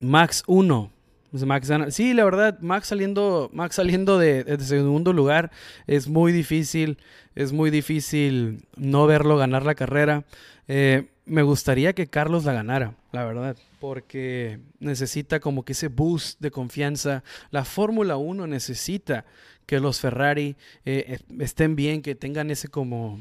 [0.00, 0.92] Max 1.
[1.30, 5.50] Max sí, la verdad, Max saliendo, Max saliendo de, segundo lugar
[5.86, 6.96] es muy difícil,
[7.34, 10.24] es muy difícil no verlo ganar la carrera.
[10.68, 16.40] Eh, me gustaría que Carlos la ganara, la verdad, porque necesita como que ese boost
[16.40, 17.22] de confianza.
[17.50, 19.26] La Fórmula 1 necesita
[19.68, 20.56] que los Ferrari
[20.86, 23.20] eh, estén bien, que tengan ese como,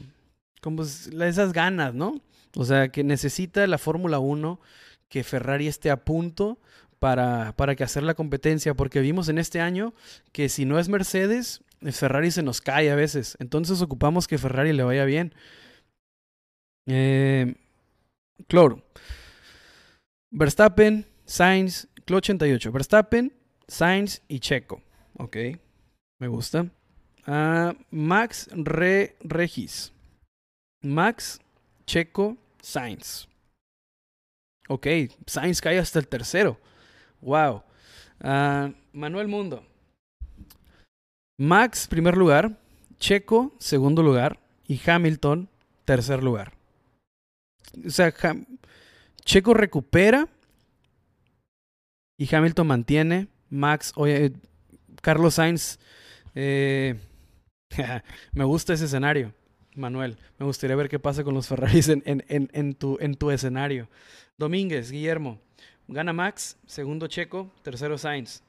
[0.61, 2.21] como esas ganas, ¿no?
[2.55, 4.57] O sea, que necesita la Fórmula 1
[5.09, 6.57] que Ferrari esté a punto
[6.99, 9.93] para, para que hacer la competencia, porque vimos en este año
[10.31, 13.35] que si no es Mercedes, Ferrari se nos cae a veces.
[13.41, 15.35] Entonces ocupamos que Ferrari le vaya bien.
[16.85, 17.55] Eh,
[18.47, 18.85] claro.
[20.31, 22.71] Verstappen, Sainz, Clo 88.
[22.71, 23.33] Verstappen,
[23.67, 24.81] Sainz y Checo.
[25.17, 25.35] Ok.
[26.19, 26.69] Me gusta.
[27.25, 29.93] Ah, Max Re Regis.
[30.81, 31.39] Max
[31.85, 33.27] Checo Sainz.
[34.67, 34.87] Ok,
[35.25, 36.59] Sainz cae hasta el tercero.
[37.21, 37.63] Wow.
[38.21, 39.65] Ah, Manuel Mundo.
[41.37, 42.57] Max, primer lugar.
[42.99, 44.39] Checo, segundo lugar.
[44.67, 45.49] Y Hamilton,
[45.85, 46.53] tercer lugar.
[47.85, 48.13] O sea,
[49.23, 50.27] Checo recupera.
[52.17, 53.27] Y Hamilton mantiene.
[53.49, 54.33] Max, oye,
[55.01, 55.79] Carlos Sainz
[56.39, 56.95] eh,
[58.33, 59.33] me gusta ese escenario.
[59.75, 60.17] Manuel.
[60.37, 63.89] Me gustaría ver qué pasa con los Ferraris en, tu, en tu escenario.
[64.37, 65.39] Domínguez, Guillermo.
[65.87, 68.43] Gana Max, segundo Checo, tercero Sainz.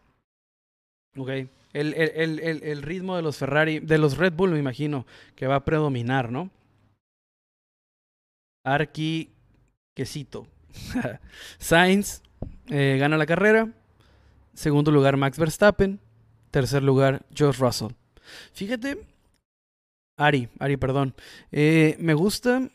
[1.16, 1.30] Ok.
[1.72, 6.32] El, ritmo de los Ferrari, de los Red Bull, me imagino, que va a predominar,
[6.32, 6.50] ¿no?
[8.64, 9.30] Arqui
[9.94, 10.46] Quesito.
[11.58, 12.22] Sainz
[12.68, 13.72] eh, gana la carrera.
[14.54, 16.00] Segundo lugar, Max Verstappen.
[16.50, 17.92] Tercer lugar, George Russell.
[18.52, 19.06] Fíjate,
[20.16, 21.14] Ari, Ari, perdón.
[21.52, 22.68] Eh, me gusta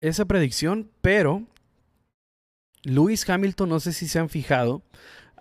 [0.00, 1.42] esa predicción, pero
[2.82, 4.82] Lewis Hamilton, no sé si se han fijado,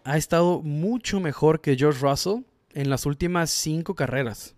[0.03, 2.43] ha estado mucho mejor que George Russell
[2.73, 4.55] en las últimas cinco carreras.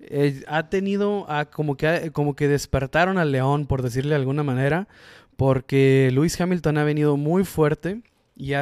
[0.00, 4.88] Eh, ha tenido como, que, como que despertaron al león, por decirle de alguna manera,
[5.36, 8.02] porque Lewis Hamilton ha venido muy fuerte
[8.38, 8.54] y,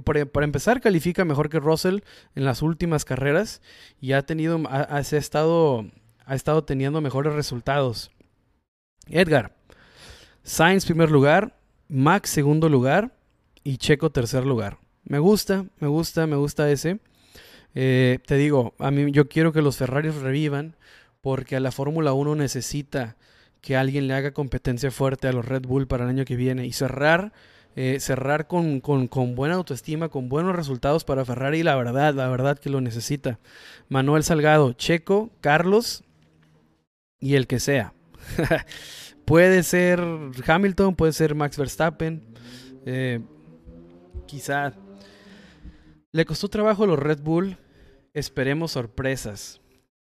[0.00, 2.00] para, empezar califica mejor que Russell
[2.34, 3.62] en las últimas carreras
[4.00, 5.86] y ha tenido ha, estado
[6.26, 8.10] ha estado teniendo mejores resultados.
[9.08, 9.56] Edgar,
[10.42, 11.56] Sainz primer lugar,
[11.88, 13.16] Max segundo lugar
[13.62, 14.78] y Checo tercer lugar.
[15.04, 17.00] Me gusta, me gusta, me gusta ese.
[17.74, 20.76] Eh, te digo, a mí yo quiero que los Ferraris revivan
[21.22, 23.16] porque a la Fórmula 1 necesita
[23.62, 26.66] que alguien le haga competencia fuerte a los Red Bull para el año que viene
[26.66, 27.32] y cerrar,
[27.76, 32.28] eh, cerrar con, con, con, buena autoestima, con buenos resultados para Ferrari, la verdad, la
[32.28, 33.38] verdad que lo necesita.
[33.88, 36.04] Manuel Salgado, Checo, Carlos
[37.20, 37.94] y el que sea.
[39.24, 40.00] puede ser
[40.46, 42.22] Hamilton, puede ser Max Verstappen,
[42.86, 43.20] eh,
[44.26, 44.72] quizá.
[46.12, 47.58] Le costó trabajo a los Red Bull
[48.14, 49.60] esperemos sorpresas.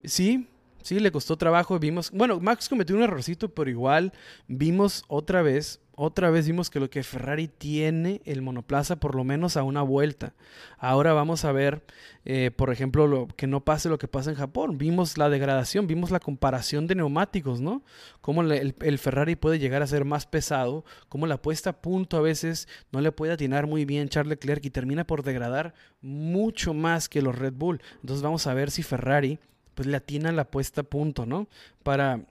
[0.03, 0.49] Sí,
[0.83, 1.79] sí, le costó trabajo.
[1.79, 4.13] Vimos, bueno, Max cometió un errorcito, pero igual
[4.49, 9.23] vimos otra vez, otra vez vimos que lo que Ferrari tiene el monoplaza por lo
[9.23, 10.33] menos a una vuelta.
[10.79, 11.85] Ahora vamos a ver,
[12.25, 14.79] eh, por ejemplo, lo, que no pase lo que pasa en Japón.
[14.79, 17.83] Vimos la degradación, vimos la comparación de neumáticos, ¿no?
[18.23, 22.23] Cómo el, Ferrari puede llegar a ser más pesado, cómo la puesta a punto a
[22.23, 27.11] veces no le puede atinar muy bien Charles Leclerc y termina por degradar mucho más
[27.11, 27.83] que los Red Bull.
[27.97, 29.39] Entonces vamos a ver si Ferrari
[29.75, 31.47] pues le atina la puesta a punto, ¿no?
[31.83, 32.25] Para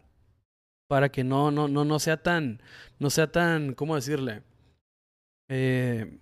[0.90, 2.64] para que no, no, no, no sea tan,
[2.98, 4.42] no sea tan, ¿cómo decirle?
[5.48, 6.18] Eh,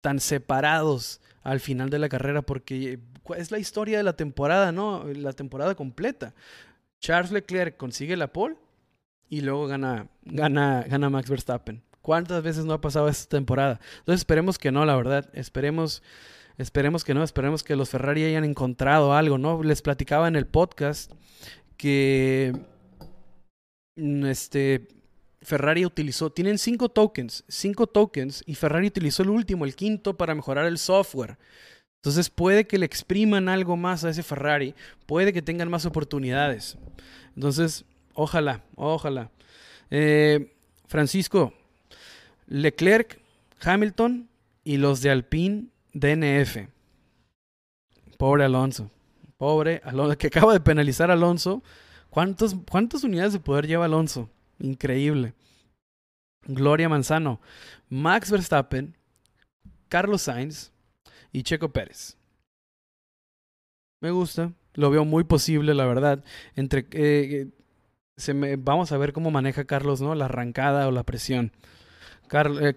[0.00, 3.00] tan separados al final de la carrera, porque
[3.36, 5.04] es la historia de la temporada, ¿no?
[5.12, 6.32] La temporada completa.
[7.00, 8.54] Charles Leclerc consigue la pole
[9.28, 11.82] y luego gana, gana, gana Max Verstappen.
[12.02, 13.80] ¿Cuántas veces no ha pasado esta temporada?
[13.98, 15.28] Entonces esperemos que no, la verdad.
[15.32, 16.04] Esperemos,
[16.56, 19.60] esperemos que no, esperemos que los Ferrari hayan encontrado algo, ¿no?
[19.64, 21.10] Les platicaba en el podcast
[21.76, 22.52] que
[23.96, 24.88] este,
[25.42, 30.34] Ferrari utilizó, tienen cinco tokens, cinco tokens, y Ferrari utilizó el último, el quinto, para
[30.34, 31.38] mejorar el software.
[31.96, 34.74] Entonces puede que le expriman algo más a ese Ferrari,
[35.06, 36.76] puede que tengan más oportunidades.
[37.36, 37.84] Entonces,
[38.14, 39.30] ojalá, ojalá.
[39.90, 40.52] Eh,
[40.86, 41.54] Francisco,
[42.46, 43.20] Leclerc,
[43.60, 44.28] Hamilton
[44.64, 46.68] y los de Alpine DNF.
[48.18, 48.90] Pobre Alonso.
[49.36, 51.62] Pobre Alonso, que acaba de penalizar Alonso
[52.12, 54.28] ¿Cuántos, ¿Cuántas unidades de poder lleva Alonso?
[54.58, 55.32] Increíble.
[56.42, 57.40] Gloria Manzano,
[57.88, 58.94] Max Verstappen,
[59.88, 60.72] Carlos Sainz
[61.32, 62.18] y Checo Pérez.
[64.02, 66.22] Me gusta, lo veo muy posible, la verdad.
[66.54, 67.46] Entre, eh, eh,
[68.18, 70.14] se me, vamos a ver cómo maneja Carlos, ¿no?
[70.14, 71.50] La arrancada o la presión.
[72.28, 72.76] Carl, eh,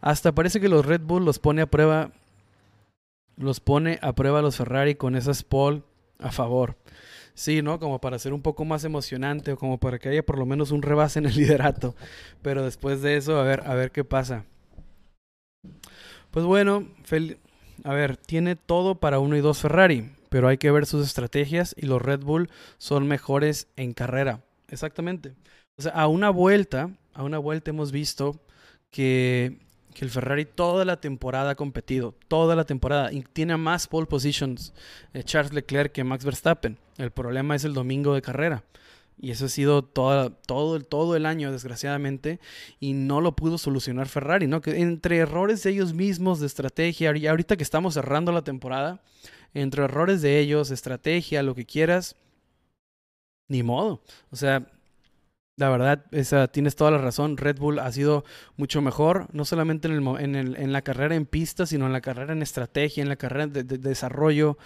[0.00, 2.10] hasta parece que los Red Bull los pone a prueba,
[3.36, 5.84] los pone a prueba los Ferrari con esas pole
[6.18, 6.76] a favor.
[7.38, 7.78] Sí, ¿no?
[7.78, 10.72] Como para ser un poco más emocionante o como para que haya por lo menos
[10.72, 11.94] un rebase en el liderato.
[12.42, 14.44] Pero después de eso, a ver, a ver qué pasa.
[16.32, 16.88] Pues bueno,
[17.84, 21.76] a ver, tiene todo para uno y dos Ferrari, pero hay que ver sus estrategias
[21.78, 24.42] y los Red Bull son mejores en carrera.
[24.66, 25.36] Exactamente.
[25.76, 28.34] O sea, a una vuelta, a una vuelta hemos visto
[28.90, 29.60] que
[29.98, 34.06] que el Ferrari toda la temporada ha competido, toda la temporada, y tiene más pole
[34.06, 34.72] positions
[35.12, 36.78] eh, Charles Leclerc que Max Verstappen.
[36.98, 38.62] El problema es el domingo de carrera.
[39.20, 42.38] Y eso ha sido todo, todo, el año, desgraciadamente,
[42.78, 44.60] y no lo pudo solucionar Ferrari, ¿no?
[44.60, 49.02] Que entre errores de ellos mismos, de estrategia, y ahorita que estamos cerrando la temporada,
[49.52, 52.14] entre errores de ellos, estrategia, lo que quieras,
[53.48, 54.00] ni modo.
[54.30, 54.70] O sea,
[55.58, 56.04] la verdad,
[56.52, 57.36] tienes toda la razón.
[57.36, 58.24] Red Bull ha sido
[58.56, 61.92] mucho mejor, no solamente en, el, en, el, en la carrera en pista, sino en
[61.92, 64.56] la carrera en estrategia, en la carrera de, desarrollo.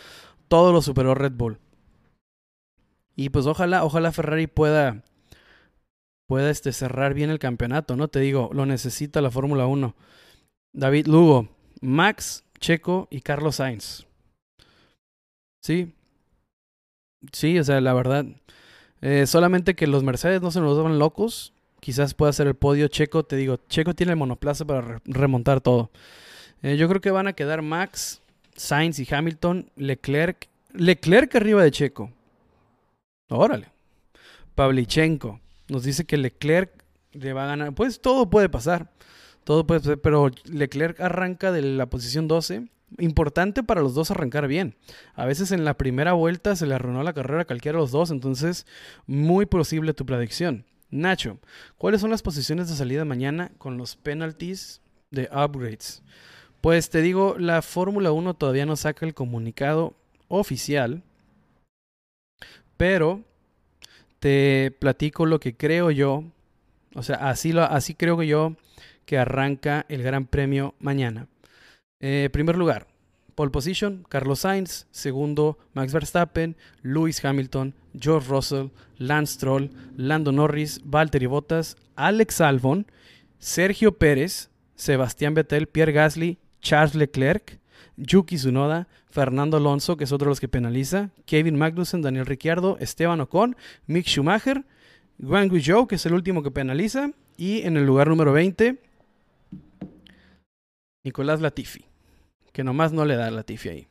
[0.48, 1.58] Todo lo superó Red Bull.
[3.16, 5.02] Y pues ojalá, ojalá Ferrari pueda,
[6.26, 8.08] pueda este, cerrar bien el campeonato, ¿no?
[8.08, 9.96] Te digo, lo necesita la Fórmula 1.
[10.74, 11.48] David Lugo,
[11.80, 14.06] Max, Checo y Carlos Sainz.
[15.62, 15.94] Sí.
[17.32, 18.26] Sí, o sea, la verdad.
[19.02, 21.52] Eh, solamente que los Mercedes no se nos van locos.
[21.80, 22.88] Quizás pueda ser el podio.
[22.88, 25.90] Checo, te digo, Checo tiene el monoplaza para remontar todo.
[26.62, 28.22] Eh, yo creo que van a quedar Max,
[28.54, 30.48] Sainz y Hamilton, Leclerc.
[30.72, 32.10] Leclerc arriba de Checo.
[33.28, 33.68] Órale.
[34.54, 35.40] Pavlichenko.
[35.68, 36.70] Nos dice que Leclerc
[37.12, 37.72] le va a ganar.
[37.72, 38.90] Pues todo puede pasar.
[39.42, 42.68] Todo puede ser, pero Leclerc arranca de la posición 12.
[42.98, 44.76] Importante para los dos arrancar bien.
[45.14, 47.90] A veces en la primera vuelta se le arruinó la carrera a cualquiera de los
[47.90, 48.66] dos, entonces
[49.06, 50.64] muy posible tu predicción.
[50.90, 51.38] Nacho,
[51.78, 56.02] ¿cuáles son las posiciones de salida mañana con los penalties de upgrades?
[56.60, 59.94] Pues te digo, la Fórmula 1 todavía no saca el comunicado
[60.28, 61.02] oficial,
[62.76, 63.24] pero
[64.18, 66.24] te platico lo que creo yo,
[66.94, 68.56] o sea, así, lo, así creo yo
[69.06, 71.26] que arranca el Gran Premio mañana.
[72.02, 72.88] Eh, primer lugar,
[73.36, 74.86] pole position, Carlos Sainz.
[74.90, 82.86] Segundo, Max Verstappen, Lewis Hamilton, George Russell, Lance Stroll, Lando Norris, Valtteri Bottas, Alex Albon,
[83.38, 87.60] Sergio Pérez, Sebastián Vettel, Pierre Gasly, Charles Leclerc,
[87.96, 92.78] Yuki Tsunoda, Fernando Alonso, que es otro de los que penaliza, Kevin Magnussen, Daniel Ricciardo,
[92.80, 94.64] Esteban Ocon, Mick Schumacher,
[95.18, 98.80] Guan Guizhou, que es el último que penaliza, y en el lugar número 20,
[101.04, 101.84] Nicolás Latifi,
[102.52, 103.88] que nomás no le da Latifi ahí.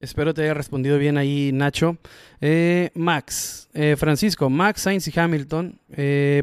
[0.00, 1.98] Espero te haya respondido bien ahí, Nacho.
[2.40, 5.78] Eh, Max, eh, Francisco, Max, Sainz y Hamilton.
[5.90, 6.42] Eh,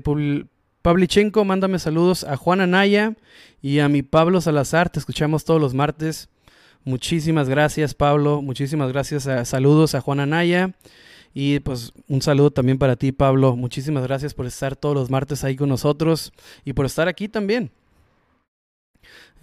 [0.84, 3.16] Pavlichenko, mándame saludos a Juan Anaya
[3.60, 4.92] y a mi Pablo Salazar.
[4.92, 6.30] Te escuchamos todos los martes.
[6.84, 8.44] Muchísimas gracias, Pablo.
[8.44, 9.28] Muchísimas gracias.
[9.50, 10.76] saludos a Juan Anaya.
[11.34, 13.56] Y pues un saludo también para ti, Pablo.
[13.56, 16.32] Muchísimas gracias por estar todos los martes ahí con nosotros
[16.64, 17.72] y por estar aquí también.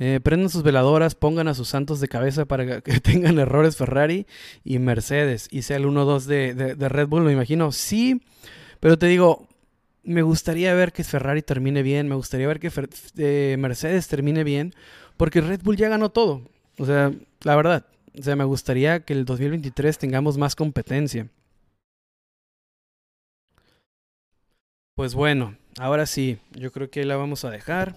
[0.01, 4.27] Eh, prendan sus veladoras, pongan a sus santos de cabeza para que tengan errores Ferrari
[4.65, 5.49] y Mercedes.
[5.51, 7.73] Y sea el 1-2 de, Red Bull, me imagino.
[7.73, 8.23] Sí,
[8.81, 9.47] pero te digo,
[10.03, 12.71] me gustaría ver que Ferrari termine bien, me gustaría ver que
[13.19, 14.75] eh, Mercedes termine bien,
[15.17, 16.43] porque Red Bull ya ganó todo.
[16.79, 17.87] O sea, la verdad,
[18.19, 21.29] o sea, me gustaría que el 2023 tengamos más competencia.
[24.97, 27.97] Pues bueno, ahora sí, yo creo que la vamos a dejar.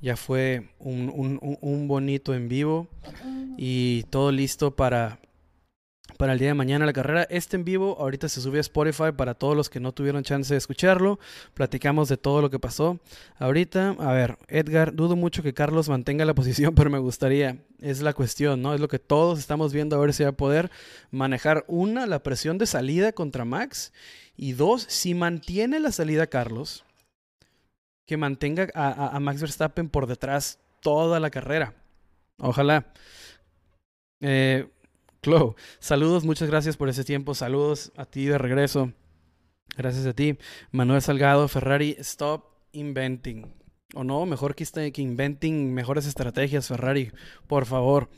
[0.00, 2.88] Ya fue un, bonito en vivo
[3.56, 5.18] y todo listo para,
[6.16, 7.24] para el día de mañana la carrera.
[7.24, 10.52] Este en vivo ahorita se sube a Spotify para todos los que no tuvieron chance
[10.52, 11.18] de escucharlo.
[11.54, 12.98] Platicamos de todo lo que pasó.
[13.38, 17.58] Ahorita, a ver, Edgar, dudo mucho que Carlos mantenga la posición, pero me gustaría.
[17.80, 18.74] Es la cuestión, ¿no?
[18.74, 20.70] Es lo que todos estamos viendo a ver si va a poder
[21.10, 23.92] manejar una, la presión de salida contra Max.
[24.36, 26.84] Y dos, si mantiene la salida Carlos,
[28.06, 31.74] que mantenga a, Max Verstappen por detrás toda la carrera.
[32.38, 32.92] Ojalá.
[34.20, 34.68] Eh,
[35.80, 37.34] saludos, muchas gracias por ese tiempo.
[37.34, 38.92] Saludos a ti de regreso.
[39.76, 40.38] Gracias a ti.
[40.70, 43.52] Manuel Salgado, Ferrari, stop inventing.
[43.94, 47.12] O no, mejor que, esté, que inventing mejores estrategias, Ferrari,
[47.46, 48.08] por favor.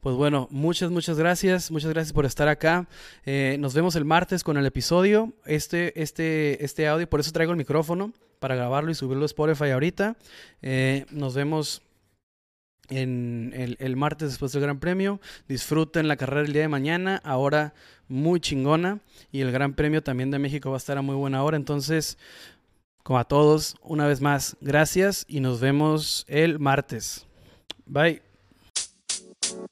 [0.00, 1.70] Pues bueno, muchas, muchas gracias.
[1.70, 2.88] Muchas gracias por estar acá.
[3.24, 5.32] Eh, nos vemos el martes con el episodio.
[5.44, 9.70] Este, este, este audio, por eso traigo el micrófono para grabarlo y subirlo a Spotify
[9.70, 10.16] ahorita.
[10.62, 11.82] Eh, nos vemos
[12.88, 15.20] en el, martes después del Gran Premio.
[15.48, 17.74] Disfruten la carrera el día de mañana, ahora
[18.08, 19.00] muy chingona.
[19.30, 21.56] Y el Gran Premio también de México va a estar a muy buena hora.
[21.56, 22.18] Entonces,
[23.02, 27.26] como a todos, una vez más, gracias y nos vemos el martes.
[27.86, 28.27] Bye.